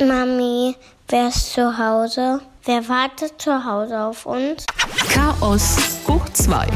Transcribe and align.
Mami, 0.00 0.76
wer 1.08 1.28
ist 1.28 1.54
zu 1.54 1.76
Hause? 1.76 2.40
Wer 2.64 2.88
wartet 2.88 3.42
zu 3.42 3.64
Hause 3.64 3.98
auf 3.98 4.26
uns? 4.26 4.64
Chaos 5.08 5.76
hoch 6.06 6.24
2, 6.28 6.68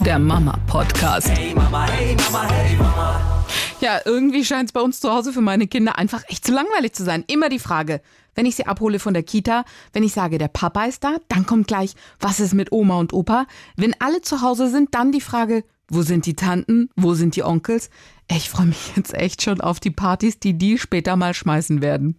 der 0.00 0.18
Mama-Podcast. 0.18 1.30
Hey 1.30 1.54
Mama, 1.54 1.86
hey 1.86 2.14
Mama, 2.30 2.46
hey 2.50 2.76
Mama. 2.76 3.44
Ja, 3.80 4.00
irgendwie 4.04 4.44
scheint 4.44 4.68
es 4.68 4.72
bei 4.72 4.82
uns 4.82 5.00
zu 5.00 5.10
Hause 5.10 5.32
für 5.32 5.40
meine 5.40 5.66
Kinder 5.66 5.96
einfach 5.96 6.22
echt 6.28 6.44
zu 6.44 6.52
langweilig 6.52 6.92
zu 6.92 7.04
sein. 7.04 7.24
Immer 7.26 7.48
die 7.48 7.58
Frage, 7.58 8.02
wenn 8.34 8.44
ich 8.44 8.56
sie 8.56 8.66
abhole 8.66 8.98
von 8.98 9.14
der 9.14 9.22
Kita, 9.22 9.64
wenn 9.94 10.02
ich 10.02 10.12
sage, 10.12 10.36
der 10.36 10.48
Papa 10.48 10.84
ist 10.84 11.02
da, 11.02 11.16
dann 11.28 11.46
kommt 11.46 11.68
gleich, 11.68 11.94
was 12.20 12.38
ist 12.38 12.52
mit 12.52 12.70
Oma 12.70 12.98
und 12.98 13.14
Opa? 13.14 13.46
Wenn 13.76 13.98
alle 13.98 14.20
zu 14.20 14.42
Hause 14.42 14.68
sind, 14.68 14.94
dann 14.94 15.10
die 15.10 15.22
Frage, 15.22 15.64
wo 15.88 16.02
sind 16.02 16.26
die 16.26 16.34
Tanten? 16.34 16.90
Wo 16.96 17.14
sind 17.14 17.34
die 17.34 17.42
Onkels? 17.42 17.88
Ich 18.30 18.50
freue 18.50 18.66
mich 18.66 18.92
jetzt 18.94 19.14
echt 19.14 19.42
schon 19.42 19.62
auf 19.62 19.80
die 19.80 19.90
Partys, 19.90 20.38
die 20.38 20.52
die 20.52 20.76
später 20.76 21.16
mal 21.16 21.32
schmeißen 21.32 21.80
werden. 21.80 22.14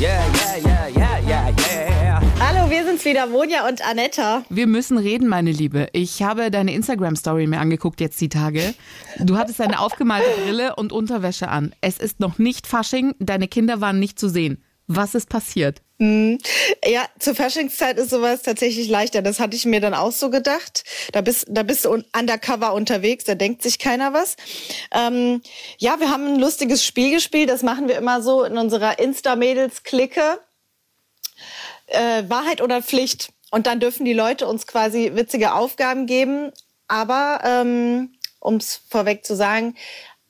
Yeah, 0.00 0.24
yeah, 0.64 0.88
yeah, 0.96 1.18
yeah, 1.28 1.48
yeah, 1.50 1.50
yeah. 2.02 2.22
Hallo, 2.40 2.70
wir 2.70 2.84
sind's 2.86 3.04
wieder, 3.04 3.26
Monja 3.26 3.68
und 3.68 3.86
Anetta. 3.86 4.42
Wir 4.48 4.66
müssen 4.66 4.96
reden, 4.96 5.28
meine 5.28 5.52
Liebe. 5.52 5.88
Ich 5.92 6.22
habe 6.22 6.50
deine 6.50 6.72
Instagram-Story 6.72 7.46
mir 7.46 7.60
angeguckt 7.60 8.00
jetzt 8.00 8.20
die 8.22 8.30
Tage. 8.30 8.74
Du 9.18 9.36
hattest 9.36 9.60
eine 9.60 9.80
aufgemalte 9.80 10.28
Brille 10.42 10.76
und 10.76 10.92
Unterwäsche 10.92 11.48
an. 11.48 11.74
Es 11.82 11.98
ist 11.98 12.20
noch 12.20 12.38
nicht 12.38 12.66
Fasching, 12.66 13.14
deine 13.18 13.46
Kinder 13.46 13.82
waren 13.82 14.00
nicht 14.00 14.18
zu 14.18 14.30
sehen. 14.30 14.64
Was 14.86 15.14
ist 15.14 15.28
passiert? 15.28 15.82
Ja, 15.98 17.06
zur 17.20 17.36
Faschingszeit 17.36 17.98
ist 17.98 18.10
sowas 18.10 18.42
tatsächlich 18.42 18.88
leichter. 18.88 19.22
Das 19.22 19.38
hatte 19.38 19.54
ich 19.54 19.64
mir 19.64 19.80
dann 19.80 19.94
auch 19.94 20.10
so 20.10 20.28
gedacht. 20.28 20.82
Da 21.12 21.20
bist, 21.20 21.46
da 21.48 21.62
bist 21.62 21.84
du 21.84 21.90
un- 21.92 22.04
undercover 22.18 22.74
unterwegs, 22.74 23.24
da 23.24 23.36
denkt 23.36 23.62
sich 23.62 23.78
keiner 23.78 24.12
was. 24.12 24.36
Ähm, 24.92 25.40
ja, 25.78 26.00
wir 26.00 26.10
haben 26.10 26.26
ein 26.34 26.40
lustiges 26.40 26.84
Spiel 26.84 27.12
gespielt. 27.12 27.48
Das 27.48 27.62
machen 27.62 27.86
wir 27.86 27.96
immer 27.96 28.22
so 28.22 28.42
in 28.42 28.58
unserer 28.58 28.98
Insta-Mädels-Clique. 28.98 30.40
Äh, 31.86 32.24
Wahrheit 32.28 32.60
oder 32.60 32.82
Pflicht. 32.82 33.28
Und 33.52 33.68
dann 33.68 33.78
dürfen 33.78 34.04
die 34.04 34.14
Leute 34.14 34.48
uns 34.48 34.66
quasi 34.66 35.12
witzige 35.14 35.54
Aufgaben 35.54 36.06
geben. 36.06 36.50
Aber 36.88 37.40
ähm, 37.44 38.18
um 38.40 38.56
es 38.56 38.80
vorweg 38.90 39.24
zu 39.24 39.36
sagen, 39.36 39.76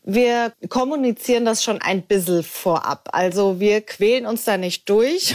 wir 0.04 0.52
kommunizieren 0.68 1.46
das 1.46 1.64
schon 1.64 1.80
ein 1.80 2.02
bisschen 2.02 2.42
vorab. 2.42 3.08
Also 3.12 3.58
wir 3.58 3.80
quälen 3.80 4.26
uns 4.26 4.44
da 4.44 4.56
nicht 4.56 4.88
durch. 4.88 5.34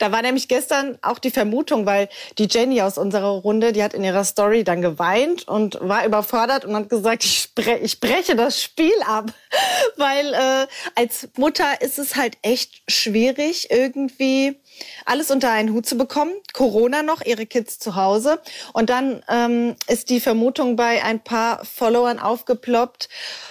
Da 0.00 0.10
war 0.10 0.22
nämlich 0.22 0.48
gestern 0.48 0.98
auch 1.00 1.20
die 1.20 1.30
Vermutung, 1.30 1.86
weil 1.86 2.08
die 2.38 2.48
Jenny 2.50 2.82
aus 2.82 2.98
unserer 2.98 3.28
Runde, 3.28 3.72
die 3.72 3.82
hat 3.84 3.94
in 3.94 4.02
ihrer 4.02 4.24
Story 4.24 4.64
dann 4.64 4.82
geweint 4.82 5.46
und 5.46 5.78
war 5.80 6.04
überfordert 6.04 6.64
und 6.64 6.74
hat 6.74 6.88
gesagt, 6.88 7.24
ich, 7.24 7.38
spre 7.42 7.78
ich 7.78 8.00
breche 8.00 8.34
das 8.34 8.60
Spiel 8.60 8.94
ab. 9.06 9.32
Weil 9.96 10.34
äh, 10.34 10.66
als 10.96 11.28
Mutter 11.36 11.80
ist 11.80 11.98
es 11.98 12.16
halt 12.16 12.36
echt 12.42 12.82
schwierig, 12.88 13.70
irgendwie 13.70 14.56
alles 15.04 15.30
unter 15.30 15.50
einen 15.50 15.72
Hut 15.72 15.86
zu 15.86 15.96
bekommen. 15.96 16.32
Corona 16.52 17.02
noch, 17.02 17.22
ihre 17.22 17.46
Kids 17.46 17.78
zu 17.78 17.96
Hause. 17.96 18.40
Und 18.72 18.90
dann 18.90 19.22
ähm, 19.28 19.76
ist 19.86 20.10
die 20.10 20.20
Vermutung 20.20 20.76
bei 20.76 21.02
ein 21.02 21.20
paar 21.22 21.64
Followern 21.64 22.18
aufgeploppt, 22.18 23.08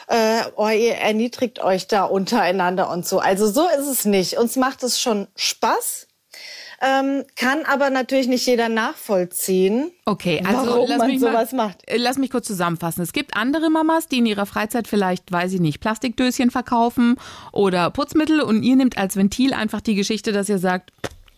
äh, 0.07 0.43
oh, 0.55 0.67
ihr 0.69 0.95
erniedrigt 0.95 1.59
euch 1.63 1.87
da 1.87 2.03
untereinander 2.03 2.89
und 2.89 3.05
so. 3.07 3.19
Also 3.19 3.47
so 3.47 3.67
ist 3.79 3.87
es 3.87 4.05
nicht. 4.05 4.37
Uns 4.37 4.55
macht 4.55 4.83
es 4.83 4.99
schon 4.99 5.27
Spaß. 5.35 6.07
Ähm, 6.81 7.25
kann 7.35 7.63
aber 7.65 7.89
natürlich 7.89 8.27
nicht 8.29 8.45
jeder 8.47 8.69
nachvollziehen, 8.69 9.91
Okay, 10.05 10.41
also 10.47 10.65
warum 10.71 10.87
lass 10.89 10.97
man 10.99 11.07
mich 11.07 11.19
mal, 11.19 11.31
sowas 11.33 11.51
macht. 11.51 11.77
äh, 11.89 11.97
Lass 11.97 12.17
mich 12.17 12.31
kurz 12.31 12.47
zusammenfassen. 12.47 13.01
Es 13.01 13.11
gibt 13.11 13.35
andere 13.35 13.69
Mamas, 13.69 14.07
die 14.07 14.19
in 14.19 14.25
ihrer 14.25 14.45
Freizeit 14.45 14.87
vielleicht, 14.87 15.29
weiß 15.29 15.51
ich 15.53 15.59
nicht, 15.59 15.81
Plastikdöschen 15.81 16.51
verkaufen 16.51 17.17
oder 17.51 17.89
Putzmittel 17.91 18.39
und 18.39 18.63
ihr 18.63 18.77
nehmt 18.77 18.97
als 18.97 19.17
Ventil 19.17 19.53
einfach 19.53 19.81
die 19.81 19.95
Geschichte, 19.95 20.31
dass 20.31 20.47
ihr 20.47 20.57
sagt, 20.57 20.91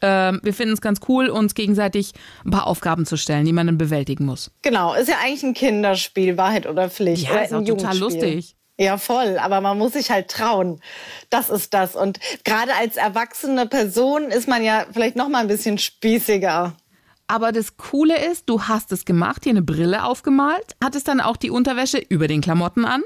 ähm, 0.03 0.41
wir 0.43 0.53
finden 0.53 0.73
es 0.75 0.81
ganz 0.81 0.99
cool, 1.07 1.27
uns 1.29 1.55
gegenseitig 1.55 2.11
ein 2.45 2.51
paar 2.51 2.67
Aufgaben 2.67 3.07
zu 3.07 3.17
stellen, 3.17 3.45
die 3.45 3.53
man 3.53 3.65
dann 3.65 3.79
bewältigen 3.79 4.25
muss. 4.25 4.51
Genau, 4.61 4.93
ist 4.93 5.09
ja 5.09 5.15
eigentlich 5.23 5.41
ein 5.43 5.53
Kinderspiel, 5.55 6.37
Wahrheit 6.37 6.67
oder 6.67 6.87
Pflicht. 6.89 7.23
Ja, 7.23 7.31
oder 7.31 7.43
ist 7.45 7.53
auch 7.53 7.63
total 7.65 7.97
lustig. 7.97 8.55
Ja, 8.79 8.97
voll, 8.97 9.37
aber 9.37 9.61
man 9.61 9.77
muss 9.77 9.93
sich 9.93 10.09
halt 10.09 10.29
trauen. 10.29 10.81
Das 11.29 11.49
ist 11.49 11.73
das. 11.73 11.95
Und 11.95 12.19
gerade 12.43 12.73
als 12.75 12.97
erwachsene 12.97 13.67
Person 13.67 14.23
ist 14.31 14.47
man 14.47 14.63
ja 14.63 14.85
vielleicht 14.91 15.15
noch 15.15 15.29
mal 15.29 15.39
ein 15.39 15.47
bisschen 15.47 15.77
spießiger. 15.77 16.73
Aber 17.27 17.51
das 17.51 17.77
Coole 17.77 18.17
ist, 18.29 18.49
du 18.49 18.63
hast 18.63 18.91
es 18.91 19.05
gemacht, 19.05 19.43
hier 19.43 19.51
eine 19.51 19.61
Brille 19.61 20.03
aufgemalt, 20.03 20.75
hattest 20.83 21.07
dann 21.07 21.21
auch 21.21 21.37
die 21.37 21.49
Unterwäsche 21.51 21.97
über 21.97 22.27
den 22.27 22.41
Klamotten 22.41 22.83
an, 22.83 23.03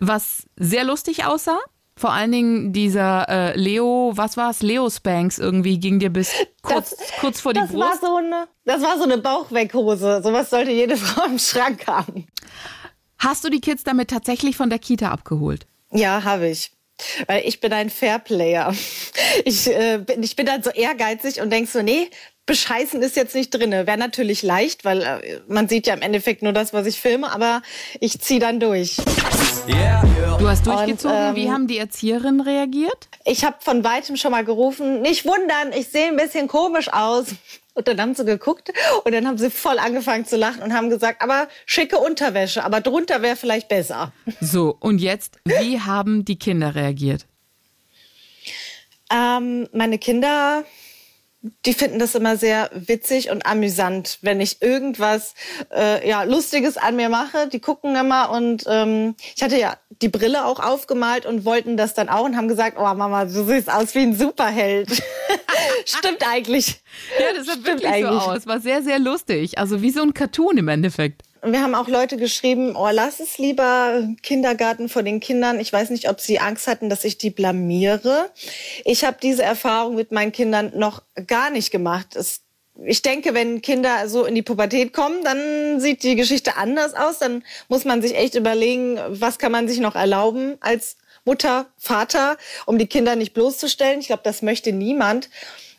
was 0.00 0.44
sehr 0.56 0.84
lustig 0.84 1.24
aussah. 1.26 1.58
Vor 1.94 2.12
allen 2.12 2.32
Dingen 2.32 2.72
dieser 2.72 3.28
äh, 3.28 3.56
Leo, 3.56 4.12
was 4.14 4.36
war's? 4.36 4.62
Leo 4.62 4.88
Spanks 4.88 5.38
irgendwie 5.38 5.78
ging 5.78 5.98
dir 5.98 6.10
bis 6.10 6.32
kurz, 6.62 6.96
kurz 7.20 7.40
vor 7.40 7.52
die 7.52 7.60
das 7.60 7.72
war 7.74 7.90
Brust. 7.90 8.00
so 8.00 8.16
eine, 8.16 8.48
das 8.64 8.82
war 8.82 8.96
so 8.96 9.04
eine 9.04 9.18
Bauchweghose. 9.18 10.22
Sowas 10.24 10.48
sollte 10.50 10.70
jede 10.70 10.96
Frau 10.96 11.26
im 11.26 11.38
Schrank 11.38 11.86
haben. 11.86 12.26
Hast 13.22 13.44
du 13.44 13.50
die 13.50 13.60
Kids 13.60 13.84
damit 13.84 14.10
tatsächlich 14.10 14.56
von 14.56 14.68
der 14.68 14.80
Kita 14.80 15.10
abgeholt? 15.12 15.66
Ja, 15.92 16.24
habe 16.24 16.48
ich. 16.48 16.72
Weil 17.28 17.46
ich 17.46 17.60
bin 17.60 17.72
ein 17.72 17.88
Fairplayer. 17.88 18.74
Ich, 19.44 19.66
äh, 19.66 19.96
bin, 19.98 20.22
ich 20.22 20.36
bin 20.36 20.44
dann 20.44 20.62
so 20.62 20.68
ehrgeizig 20.68 21.40
und 21.40 21.48
denk 21.50 21.66
so, 21.66 21.80
nee, 21.80 22.10
bescheißen 22.44 23.00
ist 23.00 23.16
jetzt 23.16 23.34
nicht 23.34 23.48
drinne. 23.50 23.86
Wäre 23.86 23.96
natürlich 23.96 24.42
leicht, 24.42 24.84
weil 24.84 25.00
äh, 25.00 25.40
man 25.48 25.68
sieht 25.68 25.86
ja 25.86 25.94
im 25.94 26.02
Endeffekt 26.02 26.42
nur 26.42 26.52
das, 26.52 26.74
was 26.74 26.86
ich 26.86 27.00
filme, 27.00 27.32
aber 27.32 27.62
ich 27.98 28.20
zieh 28.20 28.38
dann 28.38 28.60
durch. 28.60 28.98
Yeah, 29.66 30.04
yeah. 30.18 30.36
Du 30.38 30.48
hast 30.48 30.66
durchgezogen. 30.66 31.16
ähm, 31.16 31.34
Wie 31.36 31.50
haben 31.50 31.66
die 31.66 31.78
Erzieherinnen 31.78 32.42
reagiert? 32.42 33.08
Ich 33.24 33.44
habe 33.44 33.56
von 33.60 33.84
weitem 33.84 34.16
schon 34.16 34.32
mal 34.32 34.44
gerufen, 34.44 35.00
nicht 35.00 35.24
wundern, 35.24 35.72
ich 35.74 35.88
sehe 35.88 36.08
ein 36.08 36.16
bisschen 36.16 36.46
komisch 36.46 36.92
aus. 36.92 37.26
Und 37.74 37.88
dann 37.88 38.00
haben 38.00 38.14
sie 38.14 38.24
geguckt 38.24 38.70
und 39.04 39.12
dann 39.12 39.26
haben 39.26 39.38
sie 39.38 39.50
voll 39.50 39.78
angefangen 39.78 40.26
zu 40.26 40.36
lachen 40.36 40.62
und 40.62 40.74
haben 40.74 40.90
gesagt, 40.90 41.22
aber 41.22 41.48
schicke 41.64 41.98
Unterwäsche, 41.98 42.64
aber 42.64 42.80
drunter 42.80 43.22
wäre 43.22 43.36
vielleicht 43.36 43.68
besser. 43.68 44.12
So, 44.40 44.76
und 44.78 44.98
jetzt, 44.98 45.38
wie 45.44 45.80
haben 45.80 46.24
die 46.24 46.38
Kinder 46.38 46.74
reagiert? 46.74 47.26
Ähm, 49.10 49.68
meine 49.72 49.98
Kinder, 49.98 50.64
die 51.66 51.74
finden 51.74 51.98
das 51.98 52.14
immer 52.14 52.36
sehr 52.36 52.70
witzig 52.72 53.30
und 53.30 53.46
amüsant, 53.46 54.18
wenn 54.22 54.40
ich 54.40 54.62
irgendwas 54.62 55.34
äh, 55.74 56.08
ja, 56.08 56.22
Lustiges 56.22 56.76
an 56.76 56.94
mir 56.94 57.08
mache. 57.08 57.48
Die 57.48 57.58
gucken 57.58 57.96
immer 57.96 58.30
und 58.30 58.64
ähm, 58.68 59.16
ich 59.34 59.42
hatte 59.42 59.58
ja 59.58 59.76
die 60.00 60.08
Brille 60.08 60.44
auch 60.44 60.60
aufgemalt 60.60 61.26
und 61.26 61.44
wollten 61.44 61.76
das 61.76 61.94
dann 61.94 62.08
auch 62.08 62.24
und 62.24 62.36
haben 62.36 62.48
gesagt, 62.48 62.76
oh 62.78 62.94
Mama, 62.94 63.24
du 63.24 63.44
siehst 63.44 63.70
aus 63.70 63.94
wie 63.94 64.00
ein 64.00 64.16
Superheld. 64.16 64.90
Stimmt 65.84 66.26
eigentlich. 66.28 66.80
Ja, 67.18 67.32
das 67.36 67.46
sah 67.46 67.52
Stimmt 67.52 67.66
wirklich 67.66 67.88
so 67.88 67.94
eigentlich. 67.94 68.22
aus. 68.22 68.46
War 68.46 68.60
sehr, 68.60 68.82
sehr 68.82 69.00
lustig. 69.00 69.58
Also 69.58 69.82
wie 69.82 69.90
so 69.90 70.02
ein 70.02 70.14
Cartoon 70.14 70.58
im 70.58 70.68
Endeffekt. 70.68 71.22
Und 71.42 71.52
wir 71.52 71.60
haben 71.60 71.74
auch 71.74 71.88
Leute 71.88 72.16
geschrieben, 72.16 72.76
oh, 72.76 72.88
lass 72.92 73.18
es 73.18 73.36
lieber 73.36 74.08
Kindergarten 74.22 74.88
vor 74.88 75.02
den 75.02 75.18
Kindern. 75.18 75.58
Ich 75.58 75.72
weiß 75.72 75.90
nicht, 75.90 76.08
ob 76.08 76.20
sie 76.20 76.38
Angst 76.38 76.68
hatten, 76.68 76.88
dass 76.88 77.04
ich 77.04 77.18
die 77.18 77.30
blamiere. 77.30 78.30
Ich 78.84 79.04
habe 79.04 79.16
diese 79.20 79.42
Erfahrung 79.42 79.96
mit 79.96 80.12
meinen 80.12 80.30
Kindern 80.30 80.70
noch 80.76 81.02
gar 81.26 81.50
nicht 81.50 81.72
gemacht. 81.72 82.14
Es, 82.14 82.42
ich 82.84 83.02
denke, 83.02 83.34
wenn 83.34 83.60
Kinder 83.60 84.08
so 84.08 84.24
in 84.24 84.36
die 84.36 84.42
Pubertät 84.42 84.92
kommen, 84.92 85.24
dann 85.24 85.80
sieht 85.80 86.04
die 86.04 86.14
Geschichte 86.14 86.56
anders 86.56 86.94
aus. 86.94 87.18
Dann 87.18 87.42
muss 87.68 87.84
man 87.84 88.02
sich 88.02 88.14
echt 88.14 88.36
überlegen, 88.36 89.00
was 89.08 89.40
kann 89.40 89.50
man 89.50 89.66
sich 89.66 89.80
noch 89.80 89.96
erlauben 89.96 90.58
als 90.60 90.96
Mutter, 91.24 91.66
Vater, 91.76 92.36
um 92.66 92.78
die 92.78 92.86
Kinder 92.86 93.16
nicht 93.16 93.34
bloßzustellen. 93.34 93.98
Ich 93.98 94.06
glaube, 94.06 94.22
das 94.24 94.42
möchte 94.42 94.72
niemand. 94.72 95.28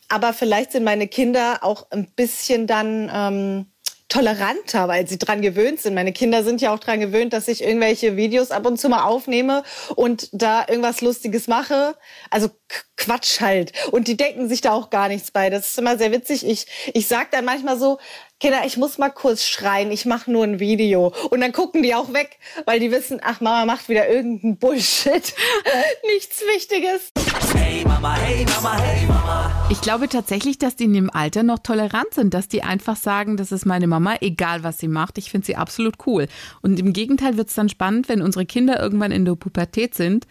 Aber 0.09 0.33
vielleicht 0.33 0.73
sind 0.73 0.83
meine 0.83 1.07
Kinder 1.07 1.59
auch 1.61 1.87
ein 1.89 2.11
bisschen 2.11 2.67
dann 2.67 3.09
ähm, 3.13 3.65
toleranter, 4.13 4.87
weil 4.87 5.07
sie 5.07 5.17
dran 5.17 5.41
gewöhnt 5.41 5.81
sind. 5.81 5.95
Meine 5.95 6.13
Kinder 6.13 6.43
sind 6.43 6.61
ja 6.61 6.73
auch 6.73 6.79
dran 6.79 6.99
gewöhnt, 6.99 7.33
dass 7.33 7.47
ich 7.47 7.63
irgendwelche 7.63 8.15
Videos 8.15 8.51
ab 8.51 8.65
und 8.67 8.79
zu 8.79 8.87
mal 8.87 9.05
aufnehme 9.05 9.63
und 9.95 10.29
da 10.33 10.65
irgendwas 10.67 11.01
Lustiges 11.01 11.47
mache. 11.47 11.95
Also 12.29 12.49
Quatsch 12.95 13.41
halt. 13.41 13.73
Und 13.91 14.07
die 14.07 14.15
denken 14.15 14.47
sich 14.47 14.61
da 14.61 14.73
auch 14.73 14.91
gar 14.91 15.07
nichts 15.07 15.31
bei. 15.31 15.49
Das 15.49 15.69
ist 15.69 15.79
immer 15.79 15.97
sehr 15.97 16.11
witzig. 16.11 16.45
Ich, 16.47 16.67
ich 16.93 17.07
sag 17.07 17.31
dann 17.31 17.43
manchmal 17.43 17.79
so, 17.79 17.97
Kinder, 18.39 18.61
ich 18.65 18.77
muss 18.77 18.99
mal 18.99 19.09
kurz 19.09 19.45
schreien, 19.45 19.91
ich 19.91 20.05
mache 20.05 20.31
nur 20.31 20.43
ein 20.43 20.59
Video. 20.59 21.11
Und 21.31 21.41
dann 21.41 21.51
gucken 21.51 21.81
die 21.81 21.95
auch 21.95 22.13
weg, 22.13 22.37
weil 22.65 22.79
die 22.79 22.91
wissen, 22.91 23.19
ach, 23.23 23.41
Mama 23.41 23.65
macht 23.65 23.89
wieder 23.89 24.07
irgendeinen 24.09 24.57
Bullshit. 24.57 25.33
Nichts 26.13 26.41
Wichtiges. 26.53 27.09
Hey 27.55 27.83
Mama, 27.83 28.15
hey 28.17 28.45
Mama, 28.45 28.77
hey 28.79 29.05
Mama. 29.07 29.32
Ich 29.73 29.81
glaube 29.81 30.07
tatsächlich, 30.07 30.59
dass 30.59 30.75
die 30.75 30.83
in 30.83 30.93
dem 30.93 31.09
Alter 31.09 31.41
noch 31.41 31.57
tolerant 31.57 32.13
sind, 32.13 32.35
dass 32.35 32.47
die 32.47 32.61
einfach 32.61 32.95
sagen, 32.95 33.37
das 33.37 33.51
ist 33.51 33.65
meine 33.65 33.87
Mama, 33.87 34.17
egal 34.21 34.63
was 34.63 34.77
sie 34.77 34.87
macht. 34.87 35.17
Ich 35.17 35.31
finde 35.31 35.47
sie 35.47 35.55
absolut 35.55 35.95
cool. 36.05 36.27
Und 36.61 36.79
im 36.79 36.93
Gegenteil 36.93 37.37
wird 37.37 37.49
es 37.49 37.55
dann 37.55 37.69
spannend, 37.69 38.07
wenn 38.07 38.21
unsere 38.21 38.45
Kinder 38.45 38.79
irgendwann 38.79 39.11
in 39.11 39.25
der 39.25 39.33
Pubertät 39.33 39.95
sind, 39.95 40.27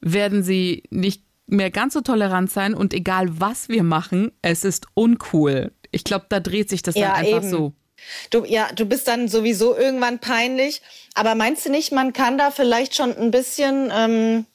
werden 0.00 0.44
sie 0.44 0.84
nicht 0.90 1.24
mehr 1.48 1.72
ganz 1.72 1.94
so 1.94 2.02
tolerant 2.02 2.52
sein 2.52 2.72
und 2.72 2.94
egal 2.94 3.40
was 3.40 3.68
wir 3.68 3.82
machen, 3.82 4.30
es 4.42 4.64
ist 4.64 4.86
uncool. 4.94 5.72
Ich 5.90 6.04
glaube, 6.04 6.26
da 6.28 6.38
dreht 6.38 6.70
sich 6.70 6.82
das 6.82 6.94
Ja, 6.94 7.08
dann 7.08 7.16
einfach 7.16 7.38
eben. 7.42 7.50
so. 7.50 7.72
Du, 8.30 8.44
ja, 8.44 8.68
du 8.72 8.86
bist 8.86 9.08
dann 9.08 9.26
sowieso 9.26 9.76
irgendwann 9.76 10.20
peinlich. 10.20 10.82
Aber 11.14 11.34
meinst 11.34 11.66
du 11.66 11.70
nicht, 11.70 11.90
man 11.90 12.12
kann 12.12 12.38
da 12.38 12.52
vielleicht 12.52 12.94
schon 12.94 13.12
ein 13.16 13.32
bisschen 13.32 13.92
ähm, 13.92 14.46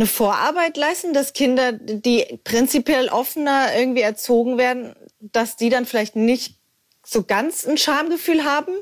eine 0.00 0.06
Vorarbeit 0.06 0.78
leisten, 0.78 1.12
dass 1.12 1.34
Kinder, 1.34 1.72
die 1.72 2.40
prinzipiell 2.42 3.08
offener 3.08 3.66
irgendwie 3.76 4.00
erzogen 4.00 4.56
werden, 4.56 4.94
dass 5.20 5.56
die 5.56 5.68
dann 5.68 5.84
vielleicht 5.84 6.16
nicht 6.16 6.56
so 7.04 7.22
ganz 7.24 7.66
ein 7.66 7.76
Schamgefühl 7.76 8.44
haben? 8.44 8.72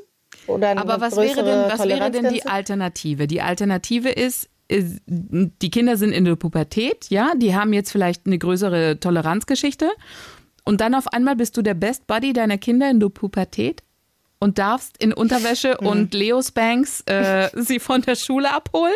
Oder 0.47 0.77
Aber 0.77 1.01
was 1.01 1.17
wäre 1.17 1.43
denn, 1.43 1.69
was 1.69 1.85
wäre 1.85 2.09
denn 2.09 2.33
die? 2.33 2.45
Alternative? 2.45 3.27
Die 3.27 3.41
Alternative 3.41 4.09
ist, 4.09 4.49
ist, 4.69 5.01
die 5.07 5.69
Kinder 5.69 5.97
sind 5.97 6.13
in 6.13 6.23
der 6.23 6.37
Pubertät, 6.37 7.09
ja, 7.09 7.33
die 7.35 7.53
haben 7.53 7.73
jetzt 7.73 7.91
vielleicht 7.91 8.25
eine 8.25 8.37
größere 8.37 8.99
Toleranzgeschichte 9.01 9.89
und 10.63 10.79
dann 10.79 10.95
auf 10.95 11.07
einmal 11.07 11.35
bist 11.35 11.57
du 11.57 11.61
der 11.61 11.73
Best 11.73 12.07
Buddy 12.07 12.31
deiner 12.31 12.57
Kinder 12.57 12.89
in 12.89 13.01
der 13.01 13.09
Pubertät 13.09 13.83
und 14.39 14.57
darfst 14.57 14.97
in 14.97 15.13
Unterwäsche 15.13 15.77
Hm. 15.79 15.87
und 15.87 16.13
Leo 16.13 16.41
Spanks 16.41 17.01
äh, 17.01 17.49
sie 17.61 17.79
von 17.79 18.01
der 18.01 18.15
Schule 18.15 18.51
abholen. 18.53 18.95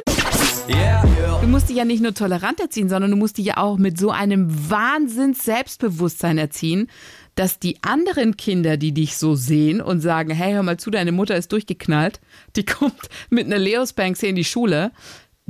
Yeah, 0.69 1.03
yeah. 1.19 1.39
Du 1.41 1.47
musst 1.47 1.69
die 1.69 1.73
ja 1.73 1.83
nicht 1.85 2.01
nur 2.01 2.13
tolerant 2.13 2.59
erziehen, 2.59 2.87
sondern 2.87 3.11
du 3.11 3.17
musst 3.17 3.37
die 3.37 3.43
ja 3.43 3.57
auch 3.57 3.77
mit 3.77 3.99
so 3.99 4.11
einem 4.11 4.69
Wahnsinns 4.69 5.43
Selbstbewusstsein 5.43 6.37
erziehen, 6.37 6.89
dass 7.35 7.59
die 7.59 7.83
anderen 7.83 8.37
Kinder, 8.37 8.77
die 8.77 8.93
dich 8.93 9.17
so 9.17 9.35
sehen 9.35 9.81
und 9.81 9.99
sagen, 9.99 10.31
hey, 10.31 10.53
hör 10.53 10.63
mal 10.63 10.77
zu, 10.77 10.91
deine 10.91 11.11
Mutter 11.11 11.35
ist 11.35 11.51
durchgeknallt, 11.51 12.21
die 12.55 12.65
kommt 12.65 13.09
mit 13.29 13.45
einer 13.45 13.59
Leo 13.59 13.85
Spanks 13.85 14.21
hier 14.21 14.29
in 14.29 14.35
die 14.35 14.45
Schule, 14.45 14.91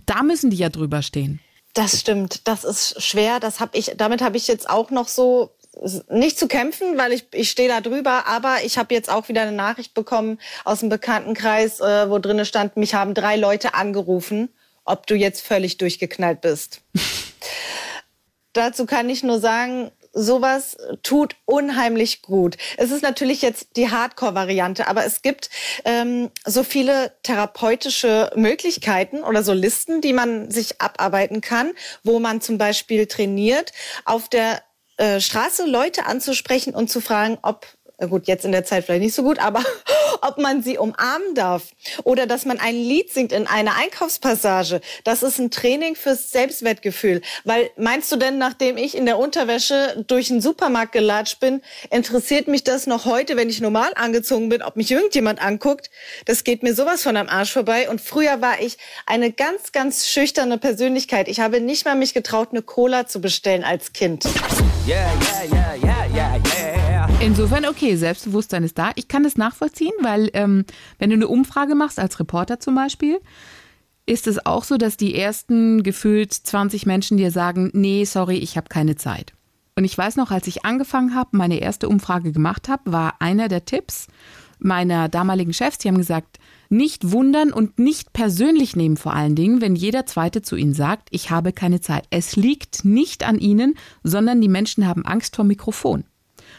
da 0.06 0.24
müssen 0.24 0.50
die 0.50 0.57
ja 0.57 0.69
drüber 0.69 1.01
stehen. 1.01 1.39
Das 1.74 2.00
stimmt, 2.00 2.48
das 2.48 2.63
ist 2.63 3.01
schwer. 3.01 3.39
Das 3.39 3.60
hab 3.60 3.75
ich, 3.75 3.94
damit 3.98 4.22
habe 4.22 4.38
ich 4.38 4.48
jetzt 4.48 4.69
auch 4.69 4.92
noch 4.92 5.07
so 5.07 5.51
nicht 6.10 6.38
zu 6.38 6.48
kämpfen, 6.48 6.98
weil 6.98 7.14
ich, 7.14 7.25
ich 7.34 7.50
stehe 7.50 7.70
da 7.70 7.81
drüber, 7.81 8.28
aber 8.28 8.58
ich 8.64 8.78
habe 8.78 8.94
jetzt 8.94 9.10
auch 9.10 9.28
wieder 9.28 9.42
eine 9.42 9.52
Nachricht 9.52 9.94
bekommen 9.94 10.40
aus 10.66 10.81
dem 10.81 10.90
Bekanntenkreis, 10.90 11.80
äh, 11.80 12.10
wo 12.10 12.20
drinne 12.20 12.46
stand, 12.46 12.78
mich 12.78 12.94
haben 12.94 13.14
drei 13.14 13.36
Leute 13.36 13.74
angerufen, 13.74 14.50
ob 14.86 15.08
du 15.08 15.16
jetzt 15.16 15.42
völlig 15.42 15.78
durchgeknallt 15.78 16.42
bist. 16.42 16.81
Dazu 18.54 18.86
kann 18.86 19.10
ich 19.10 19.24
nur 19.24 19.40
sagen, 19.40 19.92
sowas 20.14 20.78
tut 21.02 21.36
unheimlich 21.46 22.22
gut. 22.22 22.58
Es 22.78 22.92
ist 22.92 23.02
natürlich 23.02 23.42
jetzt 23.42 23.70
die 23.75 23.90
Hardcore-Variante, 23.90 24.88
aber 24.88 25.06
es 25.06 25.24
gibt 25.24 25.50
ähm, 25.86 26.30
so 26.46 26.64
viele 26.64 27.14
therapeutische 27.24 28.31
Möglichkeiten 28.36 29.24
oder 29.24 29.42
so 29.42 29.54
Listen, 29.54 30.02
die 30.02 30.14
man 30.14 30.52
sich 30.52 30.80
abarbeiten 30.80 31.42
kann, 31.42 31.72
wo 32.04 32.20
man 32.20 32.42
zum 32.42 32.60
Beispiel 32.60 33.08
trainiert, 33.08 33.74
auf 34.06 34.30
der 34.30 34.62
äh, 34.98 35.19
Straße 35.19 35.66
Leute 35.66 36.06
anzusprechen 36.06 36.75
und 36.75 36.90
zu 36.90 37.01
fragen, 37.01 37.38
ob 37.42 37.66
gut, 38.07 38.28
jetzt 38.28 38.45
in 38.45 38.51
der 38.51 38.66
Zeit 38.66 38.86
vielleicht 38.86 39.04
nicht 39.04 39.16
so 39.16 39.24
gut, 39.24 39.40
aber 39.40 39.63
ob 40.22 40.38
man 40.38 40.63
sie 40.63 40.78
umarmen 40.78 41.36
darf 41.36 41.63
oder 42.04 42.25
dass 42.28 42.45
man 42.45 42.60
ein 42.60 42.75
Lied 42.75 43.12
singt 43.12 43.31
in 43.31 43.48
einer 43.48 43.75
Einkaufspassage, 43.75 44.81
das 45.04 45.24
ist 45.24 45.40
ein 45.40 45.51
Training 45.51 45.95
fürs 45.95 46.31
Selbstwertgefühl. 46.31 47.22
Weil 47.44 47.69
meinst 47.78 48.12
du 48.12 48.16
denn, 48.16 48.38
nachdem 48.38 48.78
ich 48.78 48.95
in 48.95 49.06
der 49.06 49.18
Unterwäsche 49.18 50.04
durch 50.07 50.30
den 50.30 50.42
Supermarkt 50.42 50.92
gelatscht 50.92 51.40
bin, 51.40 51.62
interessiert 51.92 52.48
mich 52.48 52.63
das 52.63 52.88
noch 52.88 53.06
heute, 53.06 53.36
wenn 53.38 53.50
ich 53.50 53.62
normal 53.62 53.92
angezogen 53.96 54.50
bin, 54.50 54.62
ob 54.62 54.75
mich 54.75 54.92
irgendjemand 54.92 55.42
anguckt? 55.42 55.89
Das 56.25 56.44
geht 56.44 56.63
mir 56.63 56.74
sowas 56.74 57.04
von 57.04 57.18
am 57.18 57.28
Arsch 57.28 57.51
vorbei. 57.51 57.89
Und 57.89 58.01
früher 58.01 58.42
war 58.42 58.62
ich 58.62 58.78
eine 59.06 59.31
ganz, 59.31 59.72
ganz 59.72 60.07
schüchterne 60.07 60.57
Persönlichkeit. 60.57 61.28
Ich 61.28 61.39
habe 61.39 61.62
nicht 61.62 61.86
mal 61.86 61.96
mich 61.96 62.13
getraut, 62.13 62.50
eine 62.51 62.62
Cola 62.62 63.07
zu 63.07 63.22
bestellen 63.22 63.63
als 63.63 63.94
Kind. 63.94 64.25
Yeah, 64.88 65.12
yeah, 65.22 65.44
yeah, 65.51 65.75
yeah, 65.75 66.06
yeah, 66.13 66.36
yeah. 66.36 66.83
Insofern, 67.24 67.66
okay, 67.66 67.96
Selbstbewusstsein 67.96 68.66
ist 68.66 68.78
da. 68.78 68.92
Ich 68.96 69.08
kann 69.08 69.24
das 69.24 69.38
nachvollziehen, 69.38 69.94
weil 70.02 70.30
ähm, 70.34 70.66
wenn 71.00 71.10
du 71.10 71.16
eine 71.16 71.30
Umfrage 71.30 71.74
machst, 71.74 71.98
als 71.98 72.20
Reporter 72.20 72.60
zum 72.60 72.75
Beispiel, 72.75 73.22
ist 74.06 74.28
es 74.28 74.46
auch 74.46 74.66
so, 74.66 74.75
dass 74.75 74.98
die 74.98 75.16
ersten 75.16 75.84
gefühlt 75.84 76.34
20 76.34 76.86
Menschen 76.86 77.16
dir 77.16 77.31
sagen, 77.31 77.72
nee, 77.74 78.04
sorry, 78.04 78.36
ich 78.36 78.58
habe 78.58 78.68
keine 78.68 78.98
Zeit. 78.98 79.31
Und 79.78 79.86
ich 79.86 79.98
weiß 79.98 80.18
noch, 80.18 80.31
als 80.31 80.48
ich 80.48 80.66
angefangen 80.66 81.16
habe, 81.16 81.30
meine 81.38 81.60
erste 81.60 81.88
Umfrage 81.88 82.34
gemacht 82.34 82.68
habe, 82.68 82.92
war 82.92 83.16
einer 83.22 83.48
der 83.48 83.64
Tipps 83.64 84.08
meiner 84.60 85.08
damaligen 85.08 85.54
Chefs, 85.54 85.78
die 85.78 85.88
haben 85.88 85.98
gesagt, 85.98 86.40
nicht 86.68 87.14
wundern 87.14 87.54
und 87.54 87.80
nicht 87.80 88.12
persönlich 88.12 88.75
nehmen 88.75 88.98
vor 88.98 89.14
allen 89.14 89.36
Dingen, 89.36 89.62
wenn 89.62 89.78
jeder 89.78 90.06
Zweite 90.06 90.42
zu 90.42 90.58
Ihnen 90.58 90.74
sagt, 90.74 91.08
ich 91.12 91.30
habe 91.30 91.54
keine 91.54 91.80
Zeit. 91.80 92.06
Es 92.10 92.36
liegt 92.36 92.84
nicht 92.84 93.25
an 93.25 93.40
Ihnen, 93.40 93.75
sondern 94.04 94.42
die 94.42 94.50
Menschen 94.50 94.86
haben 94.86 95.06
Angst 95.06 95.38
vor 95.38 95.46
Mikrofon. 95.46 96.04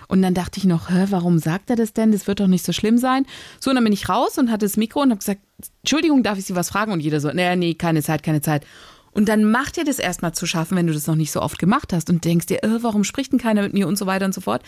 Und 0.08 0.22
dann 0.22 0.34
dachte 0.34 0.58
ich 0.58 0.64
noch, 0.64 0.90
warum 1.10 1.38
sagt 1.38 1.70
er 1.70 1.76
das 1.76 1.92
denn? 1.92 2.12
Das 2.12 2.26
wird 2.26 2.40
doch 2.40 2.46
nicht 2.46 2.64
so 2.64 2.72
schlimm 2.72 2.98
sein. 2.98 3.26
So, 3.60 3.70
und 3.70 3.76
dann 3.76 3.84
bin 3.84 3.92
ich 3.92 4.08
raus 4.08 4.38
und 4.38 4.50
hatte 4.50 4.66
das 4.66 4.76
Mikro 4.76 5.00
und 5.00 5.10
habe 5.10 5.18
gesagt, 5.18 5.40
Entschuldigung, 5.82 6.22
darf 6.22 6.38
ich 6.38 6.44
Sie 6.44 6.54
was 6.54 6.70
fragen? 6.70 6.92
Und 6.92 7.00
jeder 7.00 7.20
so, 7.20 7.30
nee, 7.30 7.56
nee, 7.56 7.74
keine 7.74 8.02
Zeit, 8.02 8.22
keine 8.22 8.40
Zeit. 8.40 8.66
Und 9.14 9.28
dann 9.28 9.50
macht 9.50 9.76
dir 9.76 9.84
das 9.84 10.00
erstmal 10.00 10.34
zu 10.34 10.44
schaffen, 10.44 10.76
wenn 10.76 10.88
du 10.88 10.92
das 10.92 11.06
noch 11.06 11.14
nicht 11.14 11.30
so 11.30 11.40
oft 11.40 11.58
gemacht 11.58 11.92
hast 11.92 12.10
und 12.10 12.24
denkst 12.24 12.46
dir, 12.46 12.64
äh, 12.64 12.82
warum 12.82 13.04
spricht 13.04 13.32
denn 13.32 13.38
keiner 13.38 13.62
mit 13.62 13.72
mir 13.72 13.86
und 13.86 13.96
so 13.96 14.06
weiter 14.06 14.26
und 14.26 14.34
so 14.34 14.40
fort. 14.40 14.62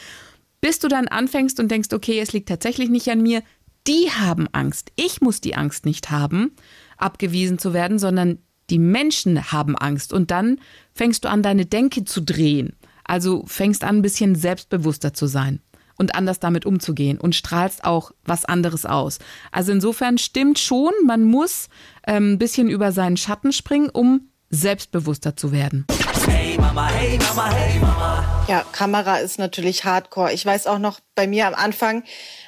Bis 0.61 0.79
du 0.79 0.89
dann 0.89 1.09
anfängst 1.09 1.61
und 1.61 1.71
denkst, 1.71 1.93
okay, 1.93 2.21
es 2.21 2.33
liegt 2.33 2.49
tatsächlich 2.49 2.89
nicht 2.89 3.11
an 3.11 3.23
mir. 3.23 3.43
Die 3.87 4.11
haben 4.11 4.49
Angst. 4.53 4.93
Ich 4.97 5.21
muss 5.21 5.41
die 5.41 5.57
Angst 5.57 5.85
nicht 5.85 6.11
haben, 6.11 6.53
abgewiesen 6.97 7.59
zu 7.59 7.73
werden, 7.73 7.99
sondern 7.99 8.39
die 8.71 8.79
Menschen 8.79 9.53
haben 9.53 9.77
Angst. 9.77 10.13
Und 10.13 10.31
dann 10.31 10.59
fängst 10.95 11.25
du 11.25 11.29
an, 11.29 11.43
deine 11.43 11.67
Denke 11.67 12.05
zu 12.05 12.21
drehen. 12.21 12.75
Also 13.07 13.45
fängst 13.47 13.85
an, 13.85 13.97
ein 13.97 14.03
bisschen 14.03 14.35
selbstbewusster 14.35 15.15
zu 15.15 15.27
sein 15.27 15.61
und 15.99 16.15
anders 16.15 16.41
damit 16.41 16.67
umzugehen 16.67 17.19
und 17.19 17.35
strahlst 17.35 17.85
auch 17.85 18.13
was 18.25 18.45
anderes 18.45 18.85
aus. 18.85 19.19
Also 19.53 19.73
insofern 19.73 20.19
stimmt 20.19 20.59
schon, 20.59 20.93
man 21.07 21.25
muss 21.25 21.69
ähm, 22.07 22.33
ein 22.33 22.39
bisschen 22.39 22.69
über 22.69 22.93
seinen 22.93 23.17
Schatten 23.17 23.53
springen, 23.53 23.89
um 23.91 24.29
selbstbewusster 24.51 25.37
zu 25.37 25.53
werden. 25.53 25.87
Hey 26.27 26.57
Mama, 26.59 26.89
hey 26.89 27.19
Mama, 27.19 27.51
hey 27.51 27.79
Mama. 27.81 28.36
Ja, 28.49 28.65
Kamera 28.71 29.19
ist 29.19 29.39
natürlich 29.41 29.85
hardcore. 29.85 30.33
Ich 30.33 30.47
weiß 30.47 30.69
auch 30.69 30.79
noch 30.79 31.01
bei 31.17 31.27
mir 31.27 31.49
am 31.49 31.55
Anfang, 31.55 32.05